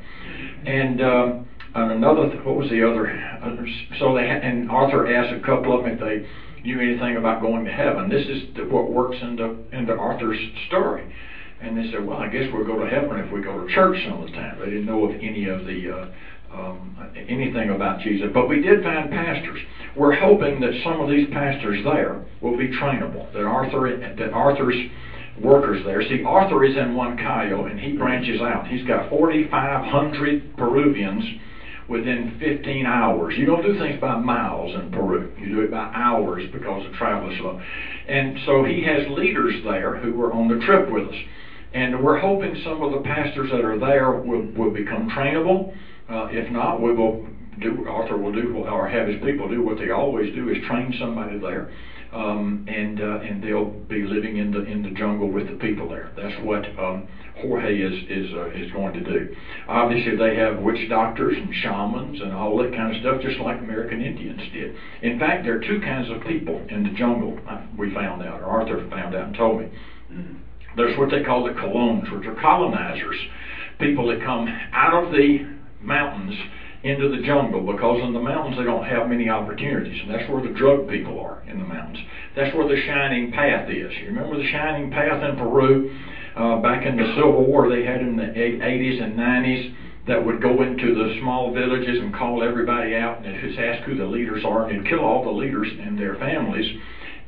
[0.66, 3.08] And um, another, what was the other?
[4.00, 6.28] So they had, and Arthur asked a couple of them if they
[6.63, 8.10] knew anything about going to heaven.
[8.10, 11.13] This is what works into into Arthur's story.
[11.62, 13.98] And they said, well, I guess we'll go to heaven if we go to church
[14.04, 14.60] some of the time.
[14.60, 16.06] They didn't know of any of the uh,
[16.54, 19.60] um, anything about Jesus, but we did find pastors.
[19.96, 23.32] We're hoping that some of these pastors there will be trainable.
[23.34, 24.76] That Arthur, that Arthur's
[25.42, 26.02] workers there.
[26.04, 28.68] See, Arthur is in Huancayo, and he branches out.
[28.68, 31.24] He's got 4,500 Peruvians
[31.89, 33.36] within 15 hours.
[33.38, 35.32] You don't do things by miles in Peru.
[35.38, 37.60] You do it by hours because the travel is slow.
[38.08, 41.16] And so he has leaders there who were on the trip with us.
[41.74, 45.74] And we're hoping some of the pastors that are there will, will become trainable
[46.13, 47.26] uh, if not, we will
[47.60, 50.93] do, Arthur will do, or have his people do what they always do, is train
[50.99, 51.71] somebody there.
[52.12, 55.89] Um, and uh, and they'll be living in the in the jungle with the people
[55.89, 56.12] there.
[56.15, 57.08] That's what um,
[57.41, 59.36] Jorge is is uh, is going to do.
[59.67, 63.58] Obviously, they have witch doctors and shamans and all that kind of stuff, just like
[63.58, 64.76] American Indians did.
[65.02, 67.36] In fact, there are two kinds of people in the jungle.
[67.49, 69.69] Uh, we found out, or Arthur found out and told me.
[70.76, 73.17] There's what they call the colones, which are colonizers,
[73.80, 75.45] people that come out of the
[75.84, 76.34] mountains
[76.84, 80.41] into the jungle because in the mountains they don't have many opportunities, and that's where
[80.41, 82.00] the drug people are in the mountains.
[82.36, 83.91] That's where the shining path is.
[84.00, 85.89] You remember the shining path in Peru
[86.36, 89.72] uh, back in the Civil War they had in the 80s and 90s
[90.08, 93.96] that would go into the small villages and call everybody out and just ask who
[93.96, 96.65] the leaders are and kill all the leaders and their families.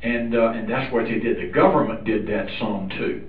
[0.02, 1.38] And uh, and that's what they did.
[1.38, 3.22] The government did that some too.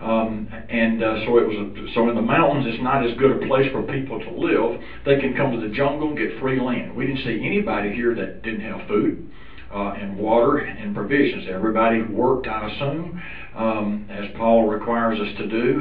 [0.00, 1.54] Um, and uh, so it was.
[1.94, 4.80] So in the mountains, it's not as good a place for people to live.
[5.04, 6.94] They can come to the jungle and get free land.
[6.94, 9.14] We didn't see anybody here that didn't have food
[9.70, 11.44] uh, and water and provisions.
[11.46, 13.14] Everybody worked, I assume,
[13.54, 15.80] um, as Paul requires us to do.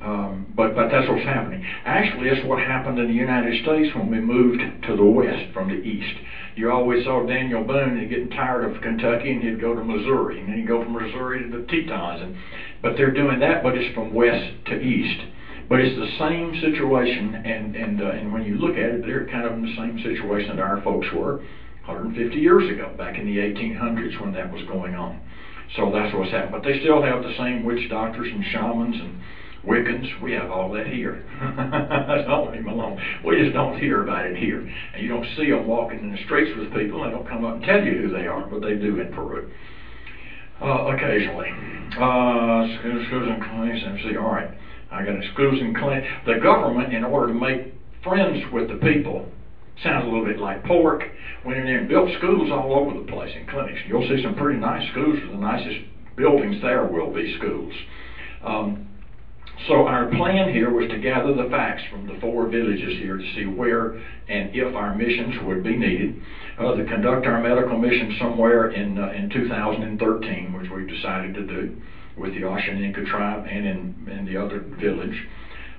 [0.00, 1.64] Um, but but that's what's happening.
[1.84, 5.68] Actually, it's what happened in the United States when we moved to the west from
[5.68, 6.20] the east.
[6.54, 10.48] You always saw Daniel Boone getting tired of Kentucky and he'd go to Missouri and
[10.48, 12.20] then he'd go from Missouri to the Tetons.
[12.20, 12.34] And
[12.80, 15.24] but they're doing that but it's from west to east.
[15.68, 19.26] But it's the same situation and and uh, and when you look at it they're
[19.26, 21.42] kind of in the same situation that our folks were
[21.86, 25.18] 150 years ago back in the 1800s when that was going on.
[25.74, 26.52] So that's what's happened.
[26.52, 29.16] But they still have the same witch doctors and shamans and
[29.68, 31.22] Wiccans, we have all that here.
[32.26, 32.98] don't leave them alone.
[33.24, 34.60] We just don't hear about it here.
[34.60, 37.04] And you don't see them walking in the streets with people.
[37.04, 39.50] They don't come up and tell you who they are, but they do in Peru.
[40.62, 41.50] Uh, occasionally.
[41.92, 44.16] Uh, schools and clinics, MC.
[44.16, 44.50] All right.
[44.90, 46.06] I got schools and clinics.
[46.26, 49.26] The government, in order to make friends with the people,
[49.82, 51.04] sounds a little bit like pork,
[51.44, 53.78] went in there and built schools all over the place and clinics.
[53.86, 55.18] You'll see some pretty nice schools.
[55.30, 55.78] The nicest
[56.16, 57.72] buildings there will be schools.
[58.44, 58.87] Um,
[59.66, 63.34] so our plan here was to gather the facts from the four villages here to
[63.34, 66.20] see where and if our missions would be needed,
[66.58, 71.46] uh, to conduct our medical mission somewhere in uh, in 2013, which we've decided to
[71.46, 71.76] do
[72.16, 75.16] with the Ashaninka tribe and in, in the other village.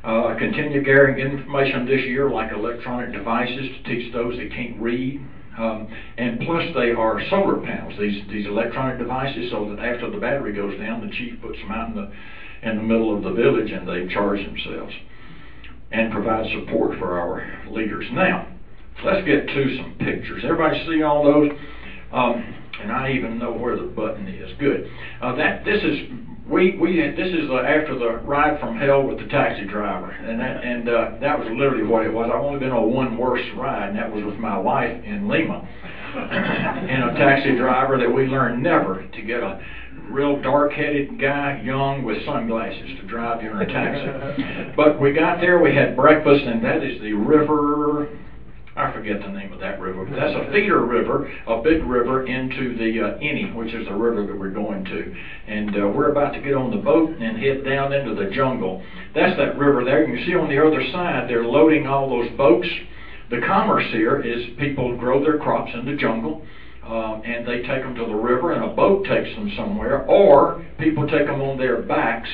[0.03, 5.19] Uh, continue gathering information this year like electronic devices to teach those that can't read.
[5.57, 10.17] Um, and plus they are solar panels, these, these electronic devices, so that after the
[10.17, 12.11] battery goes down, the chief puts them out in the
[12.63, 14.93] in the middle of the village and they charge themselves
[15.91, 18.05] and provide support for our leaders.
[18.11, 18.47] Now,
[19.03, 20.43] let's get to some pictures.
[20.43, 21.51] Everybody see all those?
[22.11, 24.51] Um, and I even know where the button is.
[24.59, 24.89] Good.
[25.21, 26.09] Uh, that this is
[26.49, 30.39] we we this is uh, after the ride from hell with the taxi driver, and
[30.39, 32.31] that and uh, that was literally what it was.
[32.33, 35.67] I've only been on one worse ride, and that was with my wife in Lima,
[36.15, 39.61] and a taxi driver that we learned never to get a
[40.09, 44.73] real dark-headed guy, young, with sunglasses to drive you in a taxi.
[44.75, 48.09] but we got there, we had breakfast, and that is the river.
[48.75, 52.25] I forget the name of that river, but that's a feeder river, a big river
[52.25, 55.15] into the uh, Ene, which is the river that we're going to.
[55.47, 58.81] And uh, we're about to get on the boat and head down into the jungle.
[59.13, 60.07] That's that river there.
[60.07, 62.67] You can see on the other side, they're loading all those boats.
[63.29, 66.45] The commerce here is people grow their crops in the jungle
[66.89, 70.65] um, and they take them to the river, and a boat takes them somewhere, or
[70.80, 72.30] people take them on their backs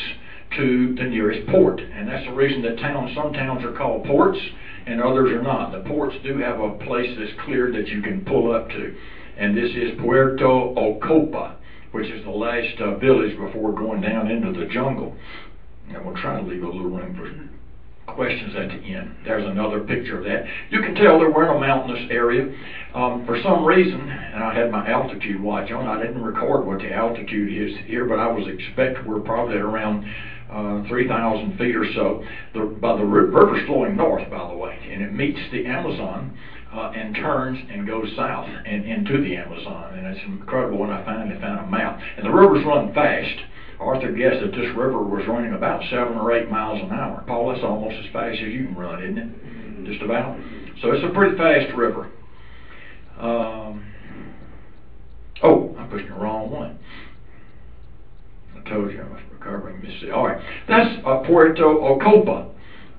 [0.56, 1.82] to the nearest port.
[1.82, 4.40] And that's the reason that towns, some towns are called ports,
[4.86, 5.72] and others are not.
[5.72, 8.96] The ports do have a place that's cleared that you can pull up to,
[9.38, 11.56] and this is Puerto Ocopa,
[11.92, 15.16] which is the last uh, village before going down into the jungle.
[15.90, 17.28] And we'll try to leave a little room for
[18.08, 19.16] questions at the end.
[19.24, 20.44] There's another picture of that.
[20.70, 22.46] You can tell that we're in a mountainous area.
[22.94, 26.80] Um, for some reason, and I had my altitude watch on, I didn't record what
[26.80, 30.06] the altitude is here, but I was expecting we're probably at around
[30.50, 32.24] uh, 3,000 feet or so.
[32.54, 36.38] The, by the ri- river's flowing north, by the way, and it meets the Amazon
[36.74, 39.98] uh, and turns and goes south and into the Amazon.
[39.98, 42.00] And it's incredible when I finally found a map.
[42.18, 43.40] And the river's running fast.
[43.80, 47.24] Arthur guessed that this river was running about seven or eight miles an hour.
[47.28, 49.86] Paul, that's almost as fast as you can run, isn't it?
[49.86, 50.38] Just about.
[50.82, 52.10] So it's a pretty fast river.
[53.20, 53.86] Um,
[55.44, 56.78] oh, I'm pushing the wrong one.
[58.56, 60.12] I told you I was recovering Mississippi.
[60.12, 62.50] All right, that's uh, Puerto Ocopa.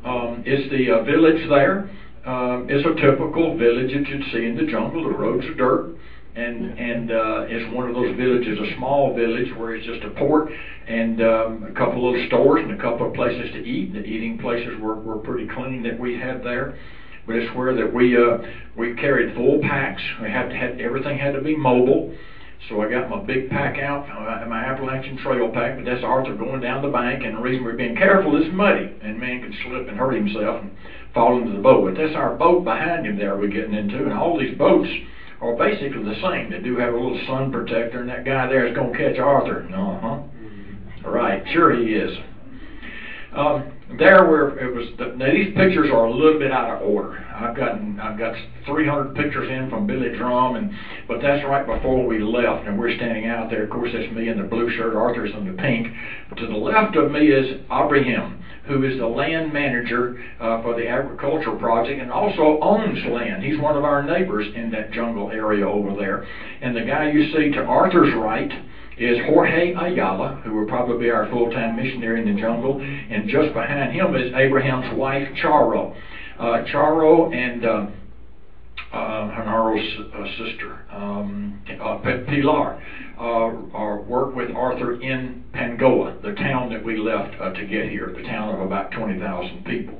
[0.04, 1.90] Um, it's the uh, village there.
[2.24, 5.02] Um, it's a typical village that you'd see in the jungle.
[5.02, 5.96] The roads are dirt,
[6.36, 10.08] and and uh, it's one of those villages, a small village where it's just a
[10.08, 10.50] port
[10.86, 13.92] and um, a couple of stores and a couple of places to eat.
[13.92, 16.76] The eating places were, were pretty clean that we had there.
[17.26, 18.36] But it's where that we uh,
[18.76, 20.02] we carried full packs.
[20.20, 22.12] We had to had everything had to be mobile.
[22.68, 26.32] So I got my big pack out, uh, my Appalachian Trail pack, but that's Arthur
[26.32, 29.52] going down the bank, and the reason we're being careful is muddy, and man can
[29.62, 30.70] slip and hurt himself and
[31.12, 31.84] fall into the boat.
[31.84, 34.88] But that's our boat behind him there we're getting into, and all these boats
[35.40, 36.50] are basically the same.
[36.50, 39.18] They do have a little sun protector, and that guy there is going to catch
[39.18, 39.68] Arthur.
[39.72, 41.08] Uh-huh.
[41.08, 42.10] Right, sure he is.
[43.32, 46.82] Um, there where it was, the, now these pictures are a little bit out of
[46.82, 47.24] order.
[47.34, 48.34] I've gotten, I've got
[48.66, 50.72] 300 pictures in from Billy Drum, and
[51.06, 53.62] but that's right before we left, and we're standing out there.
[53.62, 55.86] Of course, that's me in the blue shirt, Arthur's in the pink.
[56.36, 60.88] To the left of me is Abraham, who is the land manager uh, for the
[60.88, 63.44] agricultural project and also owns land.
[63.44, 66.26] He's one of our neighbors in that jungle area over there.
[66.60, 68.50] And the guy you see to Arthur's right
[68.98, 73.52] is Jorge Ayala, who will probably be our full-time missionary in the jungle, and just
[73.52, 75.94] behind him is Abraham's wife, Charo.
[76.38, 77.86] Uh, Charo and uh,
[78.92, 82.82] uh, Hanaro's uh, sister, um, uh, Pilar,
[83.18, 88.12] uh, work with Arthur in Pangoa, the town that we left uh, to get here,
[88.14, 89.98] the town of about 20,000 people.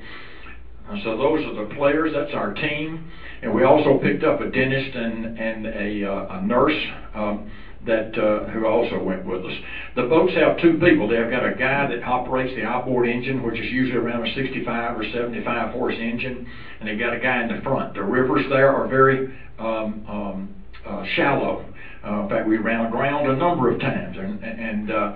[0.88, 2.12] And so those are the players.
[2.14, 3.10] That's our team,
[3.42, 6.80] and we also picked up a dentist and and a, uh, a nurse.
[7.12, 7.50] Um,
[7.86, 9.54] that uh, who also went with us.
[9.94, 11.08] The boats have two people.
[11.08, 14.98] They've got a guy that operates the outboard engine, which is usually around a 65
[14.98, 16.48] or 75 horse engine,
[16.80, 17.94] and they've got a guy in the front.
[17.94, 21.64] The rivers there are very um, um, uh, shallow.
[22.04, 25.12] Uh, in fact, we ran aground a number of times, and and uh,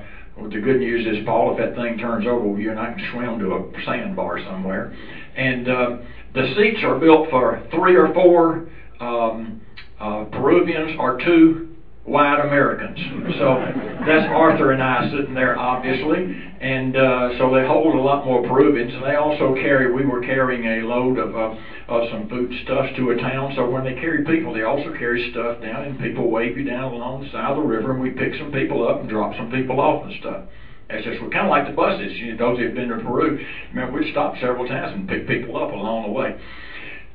[0.51, 3.39] the good news is, Paul, if that thing turns over, you and I can swim
[3.41, 4.93] to a sandbar somewhere.
[5.37, 5.97] And uh,
[6.35, 8.69] the seats are built for three or four
[9.01, 9.61] um,
[9.99, 11.70] uh, Peruvians or two
[12.05, 12.99] white Americans.
[13.39, 13.61] So
[14.07, 18.43] that's Arthur and I sitting there, obviously, and uh, so they hold a lot more
[18.43, 18.95] Peruvians.
[18.95, 19.93] And they also carry.
[19.93, 21.55] We were carrying a load of uh,
[21.89, 23.53] of some food stuffs to a town.
[23.55, 26.93] So when they carry people, they also carry stuff down, and people wave you down
[26.93, 29.51] along the side of the river, and we pick some people up and drop some
[29.51, 30.43] people off and stuff.
[30.89, 32.19] It's just we're kind of like the buses.
[32.19, 33.39] You know, those who've been to Peru,
[33.71, 36.35] remember we'd stop several times and pick people up along the way.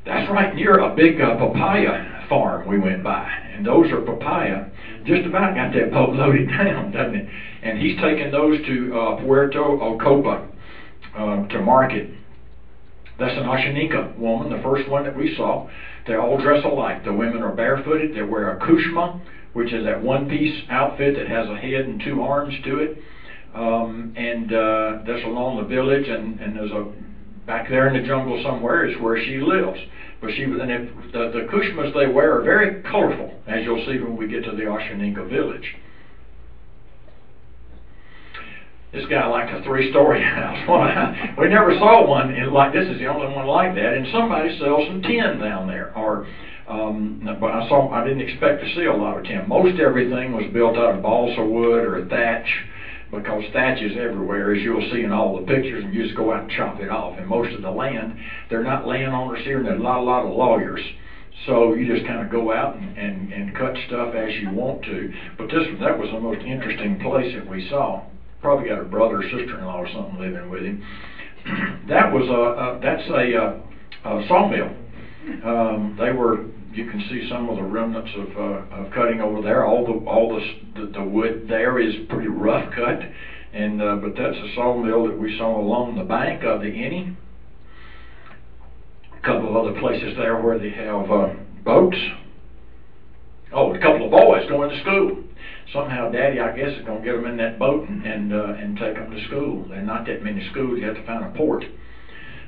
[0.05, 4.69] That's right near a big uh, papaya farm we went by, and those are papaya.
[5.03, 7.29] Just about got that boat loaded down, doesn't it?
[7.63, 10.47] And he's taking those to uh, Puerto Ocopa
[11.15, 12.11] uh, to market.
[13.17, 15.67] That's an Ashaninka woman, the first one that we saw.
[16.05, 17.03] They all dress alike.
[17.03, 18.13] The women are barefooted.
[18.13, 19.19] They wear a kushma,
[19.53, 22.97] which is that one-piece outfit that has a head and two arms to it.
[23.55, 26.91] Um, and uh, that's along the village, and, and there's a
[27.45, 29.79] back there in the jungle somewhere is where she lives.
[30.21, 33.99] But she and if the, the kushmas they wear are very colorful, as you'll see
[33.99, 35.75] when we get to the Ashaninka village.
[38.91, 41.35] This guy liked a three-story house.
[41.37, 42.85] we never saw one in, like this.
[42.89, 43.93] Is the only one like that.
[43.93, 46.27] And somebody sells some tin down there, or
[46.67, 49.47] um, but I saw I didn't expect to see a lot of tin.
[49.47, 52.47] Most everything was built out of balsa wood or thatch
[53.11, 56.33] because thatch is everywhere, as you'll see in all the pictures, and you just go
[56.33, 57.17] out and chop it off.
[57.17, 58.17] And most of the land,
[58.49, 60.81] they're not landowners here, and there's a lot, a lot of lawyers.
[61.45, 64.83] So you just kind of go out and, and, and cut stuff as you want
[64.83, 65.13] to.
[65.37, 68.03] But this that was the most interesting place that we saw.
[68.41, 70.83] Probably got a brother or sister-in-law or something living with him.
[71.89, 74.75] that was a, a that's a, a, a sawmill.
[75.43, 79.41] Um, they were you can see some of the remnants of, uh, of cutting over
[79.41, 79.65] there.
[79.65, 80.39] All the all
[80.75, 82.99] the, the wood there is pretty rough cut,
[83.53, 87.17] and uh, but that's a sawmill that we saw along the bank of the Ene.
[89.17, 91.97] A couple of other places there where they have uh, boats.
[93.51, 95.23] Oh, a couple of boys going to school.
[95.73, 98.53] Somehow, Daddy, I guess, is going to get them in that boat and and, uh,
[98.57, 99.65] and take them to school.
[99.69, 100.77] There are not that many schools.
[100.77, 101.63] You have to find a port.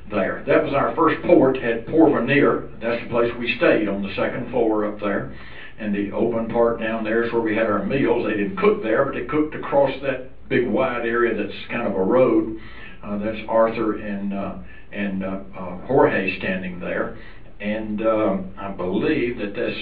[0.09, 0.43] There.
[0.45, 2.69] That was our first port at Porvenir.
[2.81, 5.33] That's the place we stayed on the second floor up there.
[5.79, 8.25] And the open part down there is where we had our meals.
[8.25, 11.93] They didn't cook there, but they cooked across that big wide area that's kind of
[11.95, 12.57] a road.
[13.03, 14.55] Uh, that's Arthur and uh,
[14.91, 17.17] and uh, uh, Jorge standing there.
[17.59, 19.75] And um, I believe that this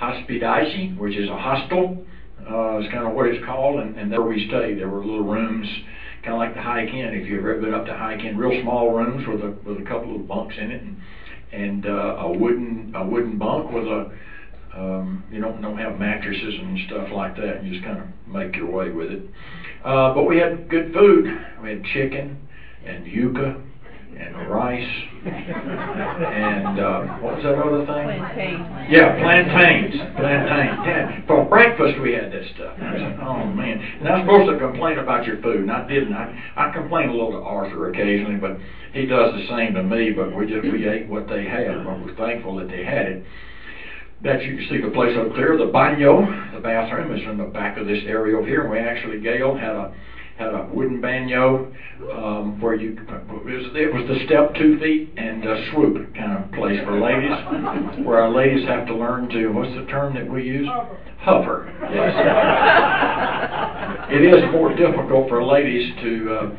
[0.00, 2.04] Hospedici, which is a hostel,
[2.48, 4.78] uh, is kind of what it's called, and, and there we stayed.
[4.78, 5.66] There were little rooms,
[6.22, 7.14] kind of like the Hike Inn.
[7.14, 9.82] If you've ever been up to Hike Inn, real small rooms with a with a
[9.82, 10.94] couple of bunks in it, and,
[11.52, 14.08] and uh, a wooden a wooden bunk with a
[14.74, 17.62] um, you don't don't have mattresses and stuff like that.
[17.62, 19.20] You just kind of make your way with it.
[19.84, 21.26] Uh, but we had good food.
[21.60, 22.36] We had chicken
[22.84, 23.56] and yuca
[24.18, 28.18] and rice and uh, what was that other thing?
[28.18, 28.90] Plantains.
[28.90, 30.78] Yeah, plantains, plantains.
[30.82, 32.74] Yeah, for breakfast we had that stuff.
[32.80, 33.78] I like, oh man.
[33.78, 36.12] And I'm supposed to complain about your food, and I didn't.
[36.12, 38.58] I, I complain a little to Arthur occasionally, but
[38.92, 40.10] he does the same to me.
[40.10, 41.84] But we just we ate what they had.
[41.84, 43.24] But we're thankful that they had it.
[44.24, 45.56] That you can see the place up clear.
[45.56, 48.68] The baño, the bathroom, is in the back of this area over here.
[48.68, 49.94] We actually, Gail had a
[50.36, 51.72] had a wooden baño
[52.12, 56.44] um, where you it was, it was the step two feet and a swoop kind
[56.44, 57.32] of place for ladies,
[58.04, 60.68] where our ladies have to learn to what's the term that we use?
[61.18, 61.72] Hover.
[61.92, 62.14] Yes.
[64.10, 66.34] it is more difficult for ladies to.
[66.34, 66.50] Uh,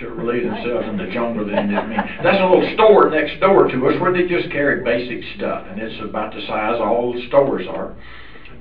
[0.00, 1.96] to relieve themselves in the jungle than it is me.
[2.24, 5.78] That's a little store next door to us where they just carry basic stuff, and
[5.78, 7.94] it's about the size all the stores are.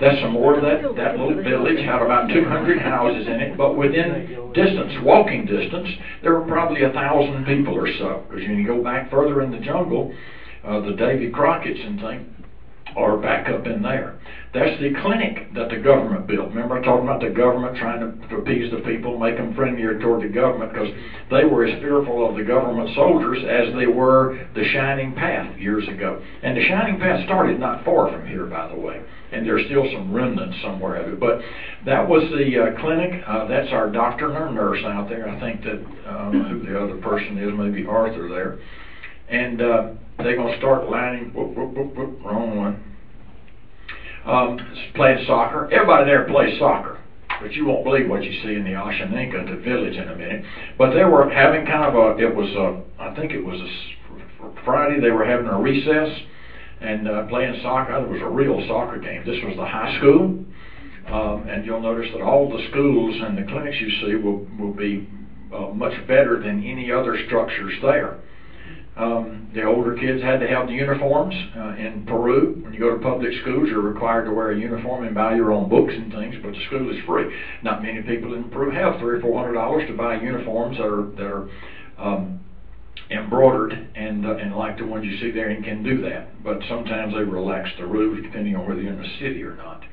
[0.02, 3.78] That's some more of that, that little village had about 200 houses in it, but
[3.78, 5.88] within distance, walking distance,
[6.24, 8.26] there were probably a thousand people or so.
[8.28, 10.12] Because when you go back further in the jungle,
[10.66, 12.41] uh, the Davy Crockett's and things
[12.96, 14.20] are back up in there.
[14.54, 16.50] That's the clinic that the government built.
[16.50, 20.22] Remember I talked about the government trying to appease the people, make them friendlier toward
[20.24, 20.90] the government because
[21.30, 25.88] they were as fearful of the government soldiers as they were the Shining Path years
[25.88, 26.22] ago.
[26.44, 29.02] And the Shining Path started not far from here, by the way.
[29.32, 31.20] And there's still some remnants somewhere of it.
[31.20, 31.40] But
[31.86, 33.24] that was the uh, clinic.
[33.26, 35.30] Uh, that's our doctor and our nurse out there.
[35.30, 35.80] I think that
[36.12, 38.60] um, who the other person is, maybe Arthur there.
[39.32, 39.88] And uh,
[40.20, 42.84] they're going to start lining, whoop, whoop, whoop, whoop, wrong one
[44.26, 44.60] um,
[44.96, 45.70] playing soccer.
[45.72, 47.00] Everybody there plays soccer,
[47.42, 50.46] but you won't believe what you see in the Ashaninka, the village, in a minute.
[50.78, 54.64] But they were having kind of a, it was a, I think it was a
[54.66, 56.10] Friday, they were having a recess
[56.82, 57.96] and uh, playing soccer.
[57.96, 59.24] It was a real soccer game.
[59.26, 60.46] This was the high school.
[61.08, 64.74] Um, and you'll notice that all the schools and the clinics you see will, will
[64.74, 65.08] be
[65.54, 68.20] uh, much better than any other structures there.
[68.96, 71.34] Um, the older kids had to have the uniforms.
[71.56, 75.06] Uh, in Peru, when you go to public schools, you're required to wear a uniform
[75.06, 77.34] and buy your own books and things, but the school is free.
[77.64, 80.88] Not many people in Peru have three or four hundred dollars to buy uniforms that
[80.88, 81.48] are that are
[81.98, 82.42] um,
[83.10, 86.44] embroidered and uh, and like the ones you see there, and can do that.
[86.44, 89.86] But sometimes they relax the rules depending on whether you're in the city or not.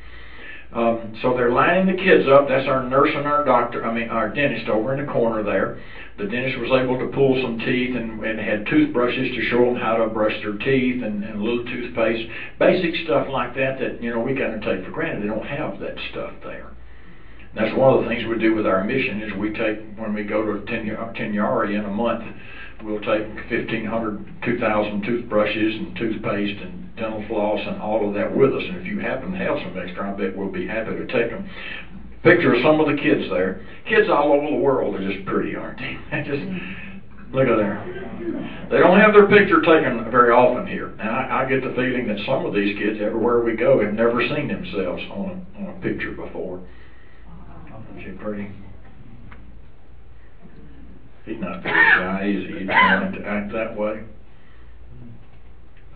[0.73, 2.47] Um, so they're lining the kids up.
[2.47, 5.81] That's our nurse and our doctor, I mean, our dentist over in the corner there.
[6.19, 9.77] The dentist was able to pull some teeth and, and had toothbrushes to show them
[9.77, 12.29] how to brush their teeth and, and a little toothpaste.
[12.59, 15.23] Basic stuff like that that, you know, we kind of take for granted.
[15.23, 16.71] They don't have that stuff there.
[17.55, 20.23] That's one of the things we do with our mission is we take, when we
[20.23, 22.23] go to Tenyari in a month,
[22.83, 28.55] we'll take 1,500, 2,000 toothbrushes and toothpaste and dental floss and all of that with
[28.55, 28.63] us.
[28.69, 31.31] And if you happen to have some extra, I bet we'll be happy to take
[31.31, 31.49] them.
[32.23, 33.65] Picture of some of the kids there.
[33.89, 35.97] Kids all over the world are just pretty, aren't they?
[36.11, 36.43] they just
[37.33, 37.79] look at there.
[38.71, 42.07] They don't have their picture taken very often here, and I, I get the feeling
[42.09, 45.77] that some of these kids, everywhere we go, have never seen themselves on a, on
[45.77, 46.61] a picture before.
[47.97, 48.51] Isn't she pretty?
[51.29, 52.59] He's not very shy, is he?
[52.61, 54.03] He's trying to act that way.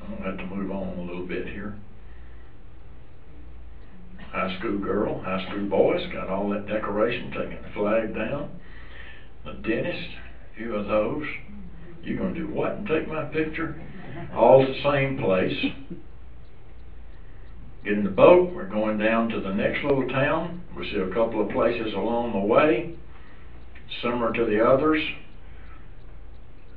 [0.02, 1.74] I'm gonna have to move on a little bit here.
[4.30, 8.50] High school girl, high school boys, got all that decoration, taking the flag down.
[9.46, 10.08] The dentist,
[10.52, 11.24] a few of those.
[12.02, 13.80] You're gonna do what and take my picture?
[14.34, 15.56] All the same place.
[17.84, 20.62] Get in the boat, we're going down to the next little town.
[20.76, 22.96] We see a couple of places along the way,
[24.00, 25.00] similar to the others.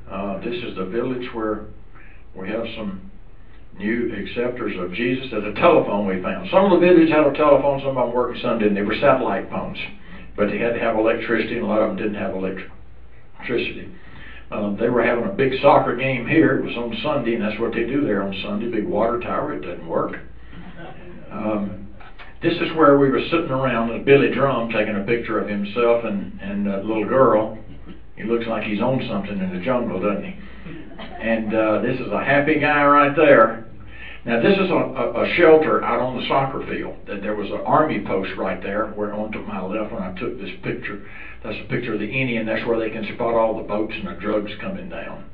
[0.10, 1.66] Uh, this is the village where
[2.36, 3.12] we have some
[3.78, 5.28] new acceptors of Jesus.
[5.32, 6.48] There's a telephone we found.
[6.52, 8.76] Some of the villages had a telephone, some of them working, some didn't.
[8.76, 9.78] They were satellite phones,
[10.36, 13.90] but they had to have electricity, and a lot of them didn't have electricity.
[14.52, 16.60] Um, they were having a big soccer game here.
[16.60, 18.70] It was on Sunday, and that's what they do there on Sunday.
[18.70, 19.54] Big water tower.
[19.54, 20.20] It doesn't work.
[21.32, 21.85] Um,
[22.46, 26.06] this is where we were sitting around with Billy Drum taking a picture of himself
[26.06, 27.58] and and a little girl.
[28.16, 30.36] He looks like he's on something in the jungle, doesn't he?
[31.22, 33.66] And uh, this is a happy guy right there.
[34.26, 36.96] Now this is a, a, a shelter out on the soccer field.
[37.08, 40.14] That there was an army post right there, where on to my left when I
[40.14, 41.08] took this picture.
[41.44, 42.46] That's a picture of the Indian.
[42.46, 45.26] That's where they can spot all the boats and the drugs coming down.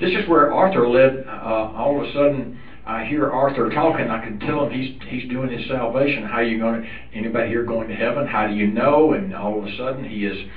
[0.00, 1.26] This is where Arthur led.
[1.26, 4.08] Uh, all of a sudden, I hear Arthur talking.
[4.10, 6.22] I can tell him he's he's doing his salvation.
[6.22, 6.88] How you going to?
[7.14, 8.26] Anybody here going to heaven?
[8.26, 9.12] How do you know?
[9.12, 10.48] And all of a sudden, he is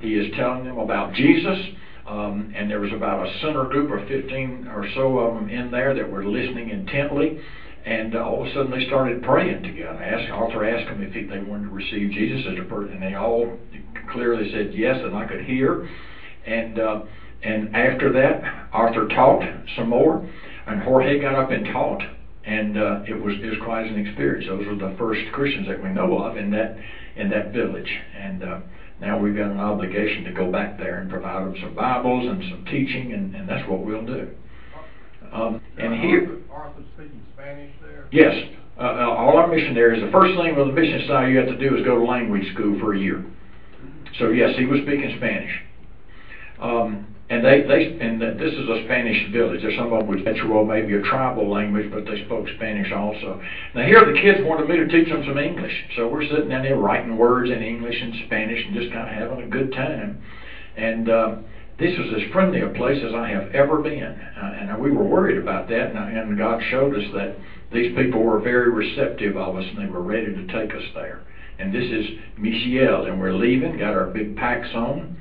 [0.00, 1.58] he is telling them about Jesus.
[2.06, 5.70] Um, and there was about a center group of 15 or so of them in
[5.70, 7.38] there that were listening intently.
[7.84, 10.02] And uh, all of a sudden they started praying together.
[10.02, 13.02] Asked, Arthur asked them if he, they wanted to receive Jesus as a person, and
[13.02, 13.58] they all
[14.10, 15.88] clearly said yes, and I could hear.
[16.46, 17.02] And uh,
[17.42, 19.44] and after that, Arthur talked
[19.76, 20.28] some more,
[20.68, 22.02] and Jorge got up and taught,
[22.44, 24.46] and uh, it was it was quite an experience.
[24.48, 26.76] Those were the first Christians that we know of in that
[27.16, 28.42] in that village, and.
[28.42, 28.60] Uh,
[29.00, 32.42] now we've got an obligation to go back there and provide them some Bibles and
[32.50, 34.28] some teaching, and, and that's what we'll do.
[35.32, 38.08] Um, and here, Arthur speaking Spanish there?
[38.10, 38.34] yes,
[38.78, 41.58] uh, uh, all our missionaries, the first thing with the mission side you have to
[41.58, 43.24] do is go to language school for a year.
[44.18, 45.52] So yes, he was speaking Spanish.
[46.60, 49.60] Um, and they, they, and this is a Spanish village.
[49.62, 53.40] There's some of them with Quechua, maybe a tribal language, but they spoke Spanish also.
[53.74, 55.74] Now here the kids wanted me to teach them some English.
[55.96, 59.14] So we're sitting down there writing words in English and Spanish and just kind of
[59.14, 60.22] having a good time.
[60.76, 61.36] And, uh,
[61.78, 64.02] this was as friendly a place as I have ever been.
[64.02, 67.36] Uh, and we were worried about that, and, and God showed us that
[67.72, 71.20] these people were very receptive of us, and they were ready to take us there.
[71.60, 75.16] And this is Michiel, and we're leaving, got our big packs on.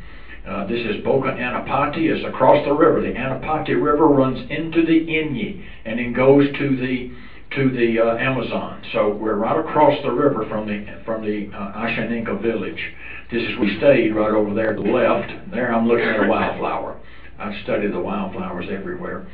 [0.48, 2.08] Uh, this is Boca Anapati.
[2.08, 3.02] It's across the river.
[3.02, 7.12] The Anapati River runs into the Ene and then goes to the
[7.56, 8.82] to the uh, Amazon.
[8.94, 12.80] So we're right across the river from the from the uh, Ashaninka village.
[13.30, 15.52] This is we stayed right over there to the left.
[15.52, 16.98] There I'm looking at a wildflower.
[17.38, 19.28] I study the wildflowers everywhere.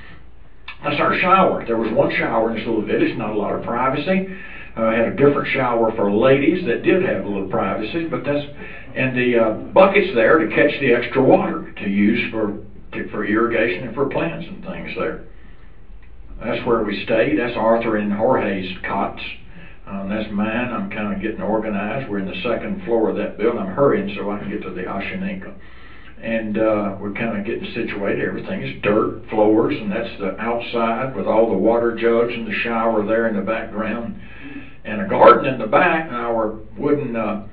[0.83, 1.63] That's our shower.
[1.65, 4.35] There was one shower in this little village, not a lot of privacy.
[4.75, 8.43] Uh, had a different shower for ladies that did have a little privacy, but that's
[8.95, 12.57] and the uh, buckets there to catch the extra water to use for
[12.93, 15.25] to, for irrigation and for plants and things there.
[16.39, 17.37] That's where we stayed.
[17.37, 19.21] That's Arthur and Jorge's cots.
[19.85, 20.71] Um, that's mine.
[20.71, 22.09] I'm kind of getting organized.
[22.09, 23.59] We're in the second floor of that building.
[23.59, 25.53] I'm hurrying so I can get to the Ashaninka.
[26.21, 28.25] And uh, we're kind of getting situated.
[28.25, 32.53] Everything is dirt floors, and that's the outside with all the water jugs and the
[32.63, 34.15] shower there in the background,
[34.85, 36.07] and a garden in the back.
[36.07, 37.47] And our wooden uh,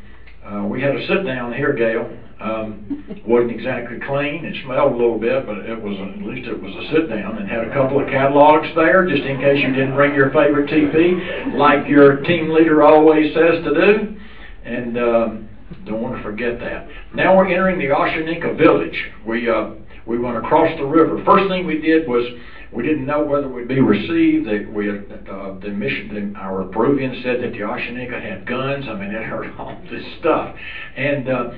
[0.44, 2.10] uh, we had a sit down here, Gail.
[2.40, 4.46] Um, wasn't exactly clean.
[4.46, 7.36] It smelled a little bit, but it was at least it was a sit down
[7.36, 10.70] and had a couple of catalogs there, just in case you didn't bring your favorite
[10.70, 14.16] TP, like your team leader always says to do.
[14.64, 15.48] And um,
[15.84, 16.88] don't want to forget that.
[17.14, 18.96] Now we're entering the Ashaninka village.
[19.26, 19.72] We uh,
[20.10, 21.22] we went across the river.
[21.24, 22.24] First thing we did was
[22.72, 24.48] we didn't know whether we'd be received.
[24.48, 28.86] They, we, uh, the mission, the, our Peruvian said that the Ashaninka had guns.
[28.88, 30.56] I mean, it heard all this stuff.
[30.96, 31.50] And uh,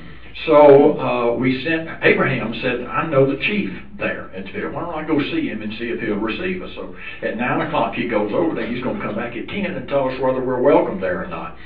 [0.47, 4.29] so uh, we sent, Abraham said, I know the chief there.
[4.71, 6.71] Why don't I go see him and see if he'll receive us?
[6.75, 8.67] So at 9 o'clock he goes over there.
[8.67, 11.27] He's going to come back at 10 and tell us whether we're welcome there or
[11.27, 11.57] not.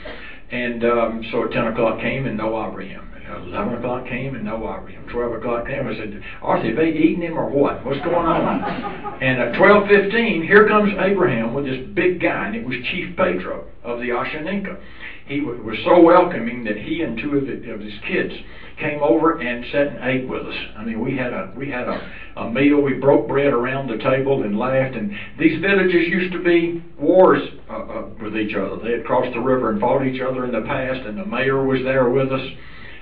[0.50, 3.06] And um, so at 10 o'clock came and no Abraham.
[3.26, 5.06] 11 o'clock came and no Abraham.
[5.08, 5.86] 12 o'clock came.
[5.86, 7.84] I said, Arthur, have they eaten him or what?
[7.84, 8.62] What's going on?
[9.22, 13.66] and at 12.15, here comes Abraham with this big guy, and it was Chief Pedro
[13.82, 14.78] of the Ashaninka.
[15.26, 18.32] He was so welcoming that he and two of, the, of his kids
[18.78, 20.54] came over and sat and ate with us.
[20.76, 22.80] I mean, we had a we had a, a meal.
[22.80, 24.94] We broke bread around the table and laughed.
[24.94, 28.78] And these villages used to be wars uh, uh, with each other.
[28.78, 31.64] They had crossed the river and fought each other in the past, and the mayor
[31.64, 32.46] was there with us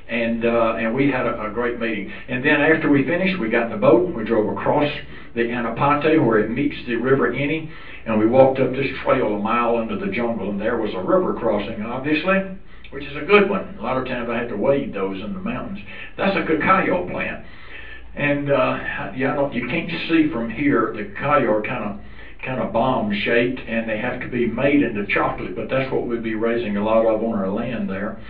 [0.09, 2.11] and uh, and we had a, a great meeting.
[2.29, 4.13] And then after we finished, we got in the boat.
[4.15, 4.91] We drove across
[5.35, 7.71] the Anapati where it meets the River Ene,
[8.07, 11.03] and we walked up this trail a mile into the jungle, and there was a
[11.03, 12.39] river crossing, obviously,
[12.91, 13.77] which is a good one.
[13.79, 15.81] A lot of times I had to wade those in the mountains.
[16.17, 17.45] That's a cacao plant,
[18.15, 20.93] and uh, yeah, I don't, you can't see from here.
[20.95, 22.01] The cacao are kind of
[22.45, 25.57] kind of bomb shaped, and they have to be made into chocolate.
[25.57, 28.21] But that's what we'd be raising a lot of on our land there.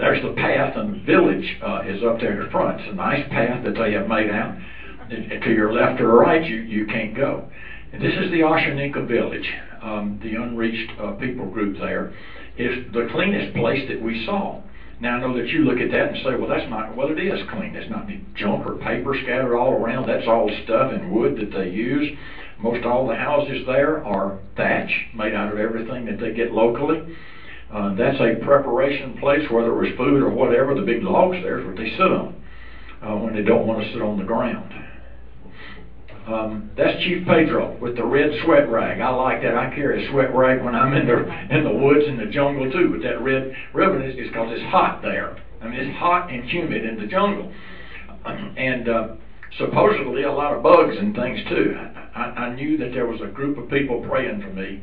[0.00, 2.80] There's the path, and the village uh, is up there in the front.
[2.80, 4.56] It's a nice path that they have made out.
[5.10, 7.50] To your left or right, you, you can't go.
[7.92, 9.46] And this is the Ashaninka village,
[9.82, 12.14] um, the unreached uh, people group there.
[12.56, 14.62] It's the cleanest place that we saw.
[15.00, 17.18] Now I know that you look at that and say, well, that's not, well, it
[17.18, 17.72] is clean.
[17.72, 20.06] There's not any junk or paper scattered all around.
[20.06, 22.16] That's all stuff and wood that they use.
[22.62, 27.16] Most all the houses there are thatch, made out of everything that they get locally.
[27.72, 30.74] Uh, that's a preparation place, whether it was food or whatever.
[30.74, 32.42] The big logs there is what they sit on
[33.02, 34.74] uh, when they don't want to sit on the ground.
[36.26, 39.00] Um, that's Chief Pedro with the red sweat rag.
[39.00, 39.54] I like that.
[39.54, 42.70] I carry a sweat rag when I'm in the in the woods in the jungle
[42.70, 42.90] too.
[42.90, 45.36] But that red ribbon is because it's hot there.
[45.60, 47.52] I mean, it's hot and humid in the jungle,
[48.56, 49.08] and uh,
[49.58, 51.74] supposedly a lot of bugs and things too.
[52.14, 54.82] I, I knew that there was a group of people praying for me,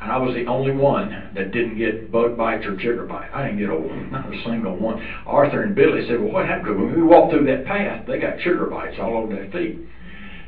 [0.00, 3.30] and I was the only one that didn't get bug bites or chigger bites.
[3.34, 5.02] I didn't get a, not a single one.
[5.26, 8.38] Arthur and Billy said, "Well, what happened?" When we walked through that path, they got
[8.38, 9.78] chigger bites all over their feet.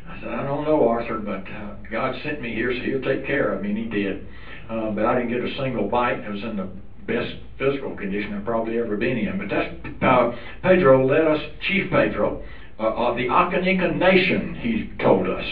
[0.09, 3.26] I said, "I don't know, Arthur, but uh, God sent me here, so He'll take
[3.26, 4.24] care of me." And He did.
[4.68, 6.24] Uh, but I didn't get a single bite.
[6.24, 6.68] I was in the
[7.07, 9.36] best physical condition I've probably ever been in.
[9.36, 10.30] But that's uh,
[10.62, 12.40] Pedro led us, Chief Pedro,
[12.78, 14.55] uh, of the Ashaninka Nation.
[14.55, 15.44] He told us.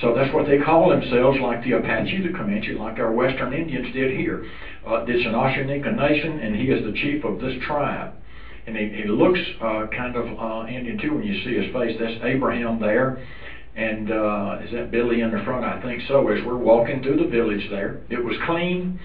[0.00, 3.92] So that's what they call themselves, like the Apache, the Comanche, like our Western Indians
[3.92, 4.46] did here.
[4.86, 8.14] Uh, it's an Ashaninka nation, and he is the chief of this tribe.
[8.66, 11.96] And he, he looks uh, kind of uh, Indian too when you see his face.
[11.98, 13.24] That's Abraham there.
[13.76, 15.64] And uh, is that Billy in the front?
[15.64, 16.28] I think so.
[16.28, 18.98] As we're walking through the village there, it was clean.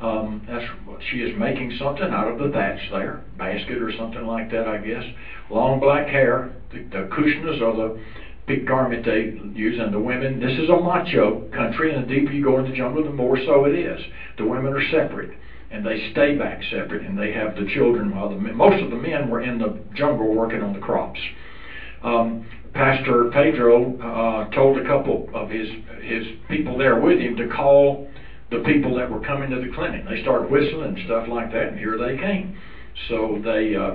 [0.00, 0.64] Um, that's
[1.10, 4.78] she is making something out of the thatch there, basket or something like that, I
[4.78, 5.02] guess.
[5.50, 6.52] Long black hair.
[6.72, 8.00] The, the Kushmas are the
[8.48, 10.40] big garment they use, and the women.
[10.40, 13.38] This is a macho country, and the deeper you go in the jungle, the more
[13.44, 14.00] so it is.
[14.38, 15.30] The women are separate,
[15.70, 18.10] and they stay back separate, and they have the children.
[18.10, 21.20] While the men, most of the men were in the jungle working on the crops.
[22.02, 22.42] Um,
[22.74, 25.68] Pastor Pedro uh, told a couple of his
[26.02, 28.06] his people there with him to call
[28.50, 30.04] the people that were coming to the clinic.
[30.06, 32.54] They started whistling and stuff like that, and here they came.
[33.08, 33.92] So they uh,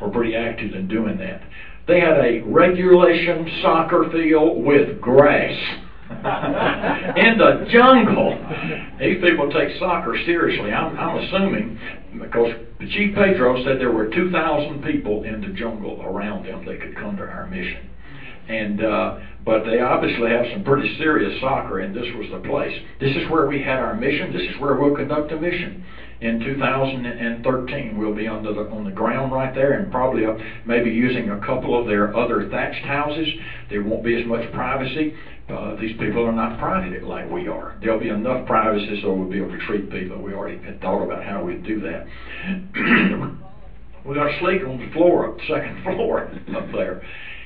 [0.00, 1.42] were pretty active in doing that.
[1.86, 5.56] They had a regulation soccer field with grass
[6.12, 8.38] in the jungle.
[9.00, 10.70] These people take soccer seriously.
[10.70, 11.80] I'm, I'm assuming
[12.20, 12.52] because
[12.90, 17.16] Chief Pedro said there were 2,000 people in the jungle around them that could come
[17.16, 17.88] to our mission.
[18.48, 22.76] And uh, but they obviously have some pretty serious soccer, and this was the place.
[23.00, 24.32] This is where we had our mission.
[24.32, 25.84] This is where we'll conduct a mission
[26.22, 27.98] in 2013.
[27.98, 31.40] We'll be on the on the ground right there, and probably uh, maybe using a
[31.40, 33.28] couple of their other thatched houses.
[33.68, 35.14] There won't be as much privacy.
[35.48, 37.76] Uh, these people are not private like we are.
[37.82, 40.22] There'll be enough privacy so we'll be able to treat people.
[40.22, 42.06] We already had thought about how we'd do that.
[44.06, 47.04] we got to sleep on the floor, up the second floor up there.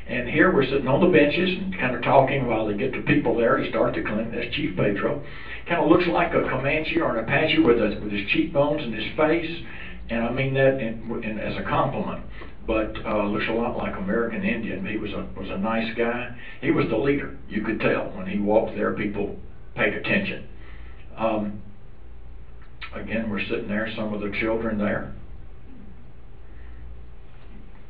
[0.09, 3.01] And here we're sitting on the benches and kind of talking while they get the
[3.01, 4.31] people there to start to clean.
[4.31, 5.25] That's Chief Pedro.
[5.69, 8.95] Kind of looks like a Comanche or an Apache with, a, with his cheekbones and
[8.95, 9.63] his face.
[10.09, 12.25] And I mean that in, in, as a compliment.
[12.67, 14.85] But uh, looks a lot like American Indian.
[14.85, 16.37] He was a was a nice guy.
[16.61, 17.37] He was the leader.
[17.49, 19.37] You could tell when he walked there, people
[19.77, 20.49] paid attention.
[21.17, 21.63] Um,
[22.93, 23.89] again, we're sitting there.
[23.97, 25.15] Some of the children there.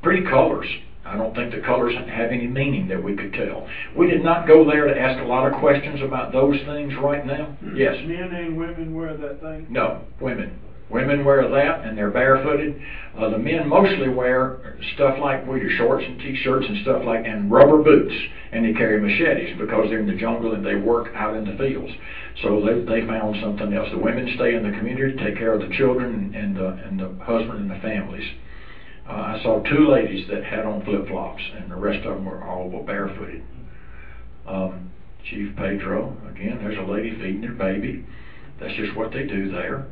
[0.03, 0.68] Pretty colors.
[1.07, 3.69] I don't think the colors have any meaning that we could tell.
[3.97, 7.25] We did not go there to ask a lot of questions about those things right
[7.25, 7.57] now.
[7.75, 7.97] Yes.
[8.05, 9.67] Men and women wear that thing?
[9.71, 10.59] No, women.
[10.89, 12.81] Women wear that and they're barefooted.
[13.19, 17.25] Uh, the men mostly wear stuff like we do, shorts and t-shirts and stuff like,
[17.25, 18.15] and rubber boots.
[18.53, 21.57] And they carry machetes because they're in the jungle and they work out in the
[21.57, 21.93] fields.
[22.43, 23.89] So they they found something else.
[23.91, 27.25] The women stay in the community, take care of the children and the and the
[27.25, 28.25] husband and the families.
[29.09, 32.25] Uh, I saw two ladies that had on flip flops, and the rest of them
[32.25, 33.43] were all barefooted.
[34.47, 34.91] Um,
[35.25, 38.05] Chief Pedro, again, there's a lady feeding her baby.
[38.61, 39.87] That's just what they do there.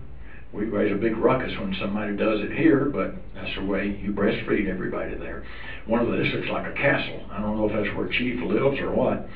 [0.53, 4.12] We raise a big ruckus when somebody does it here, but that's the way you
[4.12, 5.45] breastfeed everybody there.
[5.87, 7.27] One of the, this looks like a castle.
[7.31, 9.27] I don't know if that's where Chief lives or what.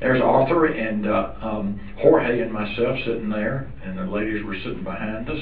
[0.00, 4.84] There's Arthur and uh, um, Jorge and myself sitting there, and the ladies were sitting
[4.84, 5.40] behind us.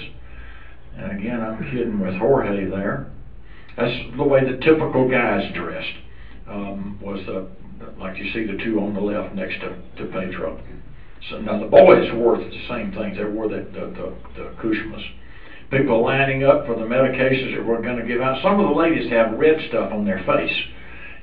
[0.96, 3.10] And again, I'm kidding with Jorge there.
[3.76, 5.96] That's the way the typical guys dressed.
[6.48, 7.48] Um, was the
[7.98, 10.60] like you see the two on the left next to, to Pedro.
[11.30, 13.16] So now the boys wore the same things.
[13.16, 15.02] They wore the the, the, the Kushmas.
[15.70, 18.40] People lining up for the medications that we're going to give out.
[18.42, 20.56] Some of the ladies have red stuff on their face,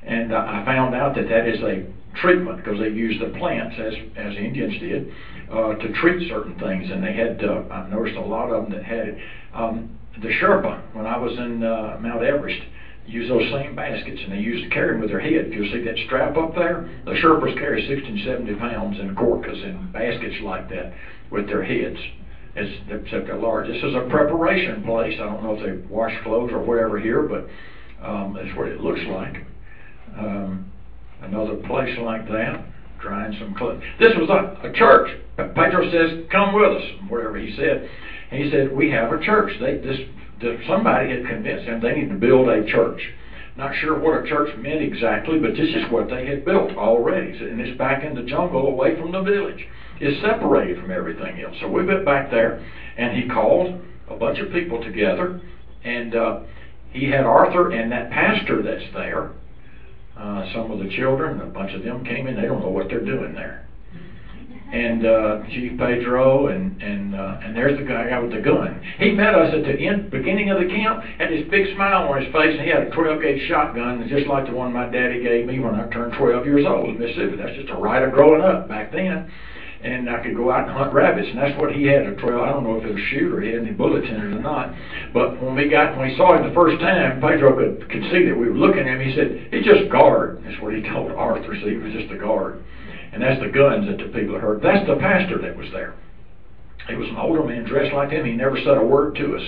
[0.04, 1.86] and uh, I found out that that is a
[2.20, 5.14] treatment because they use the plants as as Indians did
[5.50, 6.92] uh, to treat certain things.
[6.92, 9.18] And they had uh, I noticed a lot of them that had it.
[9.54, 12.62] Um, the Sherpa, when I was in uh, Mount Everest,
[13.06, 15.48] use those same baskets, and they used to carry them with their head.
[15.48, 19.16] If you see that strap up there, the Sherpas carry 60 and 70 pounds in
[19.16, 20.94] gorkas and baskets like that
[21.30, 21.98] with their heads,
[22.56, 23.68] as, except they're large.
[23.68, 25.14] This is a preparation place.
[25.20, 27.48] I don't know if they wash clothes or whatever here, but
[28.02, 29.46] um, that's what it looks like.
[30.18, 30.72] Um,
[31.22, 32.64] another place like that,
[33.04, 33.84] drying some clothes.
[34.00, 35.12] This was a, a church.
[35.38, 37.90] Pedro says, "Come with us," whatever he said.
[38.32, 40.00] And he said, "We have a church." They this,
[40.42, 43.02] this somebody had convinced them they need to build a church.
[43.56, 47.38] Not sure what a church meant exactly, but this is what they had built already.
[47.38, 49.68] And it's back in the jungle away from the village.
[50.00, 51.56] It's separated from everything else.
[51.62, 52.66] So we went back there
[52.98, 53.80] and he called
[54.10, 55.40] a bunch of people together
[55.84, 56.40] and uh,
[56.92, 59.32] he had Arthur and that pastor that's there.
[60.18, 62.36] Uh, some of the children, a bunch of them came in.
[62.36, 63.68] They don't know what they're doing there.
[64.72, 68.82] And uh, Chief Pedro and and uh, and there's the guy with the gun.
[68.98, 72.22] He met us at the end, beginning of the camp, had this big smile on
[72.22, 75.22] his face, and he had a 12 gauge shotgun, just like the one my daddy
[75.22, 77.38] gave me when I turned 12 years old in Mississippi.
[77.38, 79.32] That's just a rite of growing up back then.
[79.84, 82.40] And I could go out and hunt rabbits, and that's what he had a 12.
[82.40, 84.40] I don't know if it was shoot or he had any bullets in it or
[84.40, 84.72] not.
[85.14, 88.24] But when we got when we saw him the first time, Pedro could could see
[88.24, 89.02] that we were looking at him.
[89.02, 91.54] He said, "He's just guard." That's what he told Arthur.
[91.60, 92.64] So he was just a guard.
[93.12, 94.62] And that's the guns that the people heard.
[94.62, 95.94] That's the pastor that was there.
[96.88, 98.26] He was an older man dressed like him.
[98.26, 99.44] He never said a word to us.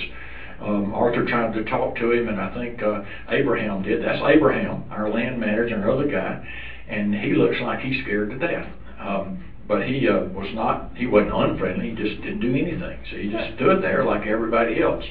[0.60, 4.02] Um, Arthur tried to talk to him, and I think uh, Abraham did.
[4.02, 6.46] That's Abraham, our land manager, another guy,
[6.88, 8.66] and he looks like he's scared to death.
[8.98, 10.96] Um, but he uh, was not.
[10.96, 11.90] He wasn't unfriendly.
[11.90, 12.98] He just didn't do anything.
[13.10, 15.04] So he just stood there like everybody else.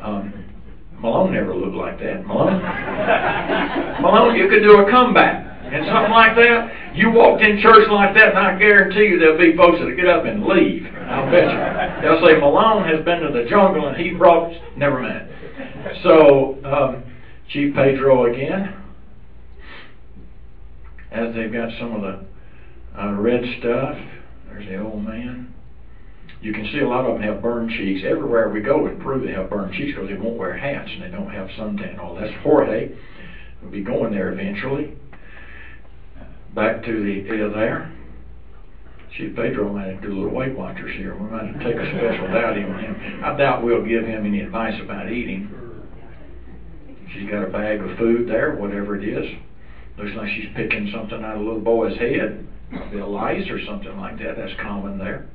[0.00, 0.44] Um,
[0.98, 2.26] Malone never looked like that.
[2.26, 2.62] Malone,
[4.02, 6.96] Malone, you could do a comeback and something like that.
[6.96, 10.08] You walked in church like that, and I guarantee you there'll be folks that'll get
[10.08, 10.86] up and leave.
[10.86, 12.02] I'll bet you.
[12.02, 14.52] They'll say Malone has been to the jungle and he brought.
[14.76, 15.28] Never mind.
[16.02, 17.02] So um,
[17.50, 18.74] Chief Pedro again,
[21.10, 22.26] as they've got some of the
[22.98, 23.96] uh, red stuff.
[24.48, 25.52] There's the old man.
[26.40, 28.02] You can see a lot of them have burned cheeks.
[28.06, 31.02] Everywhere we go in Peru, they have burned cheeks because they won't wear hats and
[31.02, 31.98] they don't have suntan.
[31.98, 32.94] All that's Jorge.
[33.62, 34.96] We'll be going there eventually.
[36.54, 37.92] Back to the area there.
[39.16, 41.14] Chief Pedro might have to do a little Weight Watchers here.
[41.14, 43.24] We might have to take a special dowdy on him.
[43.24, 45.48] I doubt we'll give him any advice about eating.
[47.12, 49.24] She's got a bag of food there, whatever it is.
[49.96, 52.46] Looks like she's picking something out of a little boy's head.
[52.74, 54.36] A lice or something like that.
[54.36, 55.26] That's common there.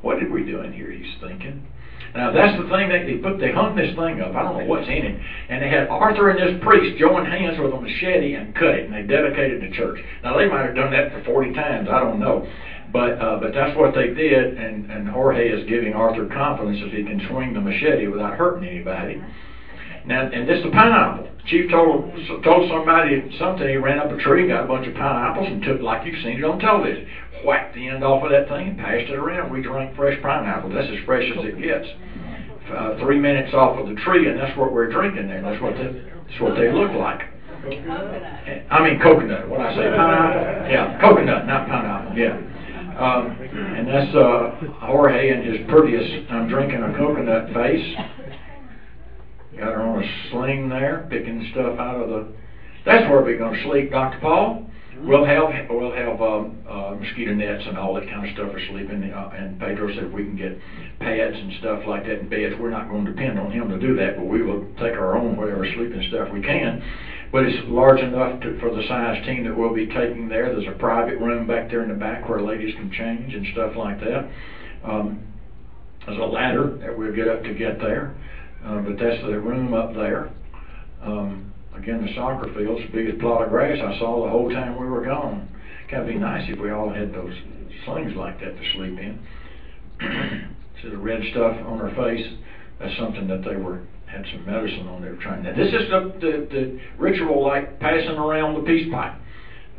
[0.00, 0.90] What did we do in here?
[0.90, 1.66] He's thinking.
[2.14, 3.40] Now that's the thing that they put.
[3.40, 4.34] They hung this thing up.
[4.36, 5.20] I don't know what's in it.
[5.48, 8.84] And they had Arthur and this priest join hands with a machete and cut it,
[8.86, 9.98] and they dedicated the church.
[10.22, 11.88] Now they might have done that for forty times.
[11.90, 12.46] I don't know.
[12.92, 16.92] But uh, but that's what they did, and and Jorge is giving Arthur confidence that
[16.92, 19.20] he can swing the machete without hurting anybody.
[20.06, 21.28] Now, and this is the pineapple.
[21.46, 23.68] Chief told told somebody something.
[23.68, 26.38] He ran up a tree, got a bunch of pineapples, and took like you've seen
[26.38, 27.06] it on television.
[27.44, 29.50] Whacked the end off of that thing and passed it around.
[29.52, 30.70] We drank fresh pineapple.
[30.70, 31.86] That's as fresh as it gets.
[32.72, 35.42] Uh, three minutes off of the tree, and that's what we're drinking there.
[35.42, 37.20] That's what they, that's what they look like.
[37.62, 38.68] Coconut.
[38.70, 39.48] I mean coconut.
[39.48, 40.70] What I say, pineapple?
[40.70, 42.16] Yeah, coconut, not pineapple.
[42.16, 42.40] Yeah.
[42.96, 46.30] Um, and that's uh, Jorge and his prettiest.
[46.30, 47.96] I'm drinking a coconut face.
[49.58, 52.32] Got her on a sling there, picking stuff out of the.
[52.84, 54.18] That's where we're going to sleep, Dr.
[54.20, 54.66] Paul.
[55.02, 58.60] We'll have we'll have um, uh, mosquito nets and all that kind of stuff for
[58.70, 59.12] sleeping.
[59.12, 60.58] Uh, and Pedro said if we can get
[61.00, 63.78] pads and stuff like that in beds, we're not going to depend on him to
[63.78, 66.82] do that, but we will take our own whatever sleeping stuff we can.
[67.32, 70.54] But it's large enough to, for the size team that we'll be taking there.
[70.54, 73.74] There's a private room back there in the back where ladies can change and stuff
[73.76, 74.30] like that.
[74.84, 75.26] Um,
[76.06, 78.14] there's a ladder that we'll get up to get there,
[78.64, 80.30] uh, but that's the room up there.
[81.02, 84.80] Um, again, the soccer field's the biggest plot of grass I saw the whole time
[84.80, 85.48] we were gone.
[85.90, 87.34] Kind of be nice if we all had those
[87.84, 89.20] slings like that to sleep in.
[90.82, 92.26] See the red stuff on her face?
[92.80, 95.02] That's something that they were had some medicine on.
[95.02, 95.42] They were trying.
[95.42, 99.14] Now this is the, the the ritual like passing around the peace pipe.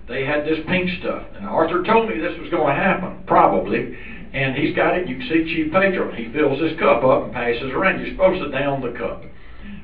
[0.08, 3.98] They had this pink stuff, and Arthur told me this was going to happen, probably.
[4.36, 5.08] And he's got it.
[5.08, 6.12] You can see Chief Pedro.
[6.12, 8.02] He fills this cup up and passes around.
[8.02, 9.24] You're supposed to down the cup.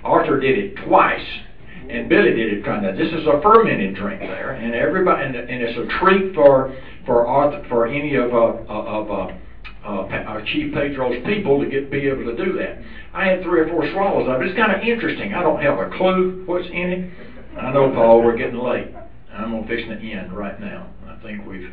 [0.04, 1.26] Arthur did it twice,
[1.90, 2.98] and Billy did it trying that.
[2.98, 6.76] This is a fermented drink there, and everybody, and, and it's a treat for
[7.06, 9.34] for Arthur, for any of uh, of uh,
[9.86, 12.82] uh, our Chief Pedro's people to get be able to do that.
[13.14, 14.48] I had three or four swallows of it.
[14.48, 15.34] It's kind of interesting.
[15.34, 17.12] I don't have a clue what's in it.
[17.58, 18.94] I know, Paul, we're getting late.
[19.32, 20.90] I'm gonna fix the end right now.
[21.08, 21.72] I think we've.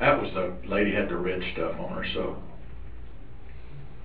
[0.00, 2.36] That was the lady had the red stuff on her, so.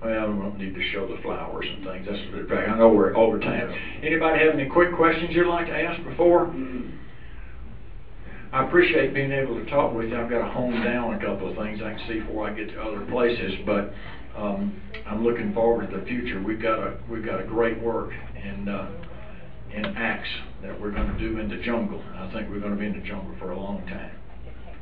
[0.02, 2.06] Well, we don't need to show the flowers and things.
[2.06, 3.72] That's in fact, I know we're over time.
[4.02, 6.52] Anybody have any quick questions you'd like to ask before?
[8.52, 10.16] I appreciate being able to talk with you.
[10.16, 12.68] I've got to hone down a couple of things I can see before I get
[12.70, 13.92] to other places, but
[14.36, 16.40] um, I'm looking forward to the future.
[16.40, 18.90] We've got a we've got a great work in uh,
[19.72, 20.28] in Acts
[20.62, 22.02] that we're going to do in the jungle.
[22.14, 24.12] I think we're going to be in the jungle for a long time.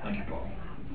[0.03, 0.51] Thank you, Paul.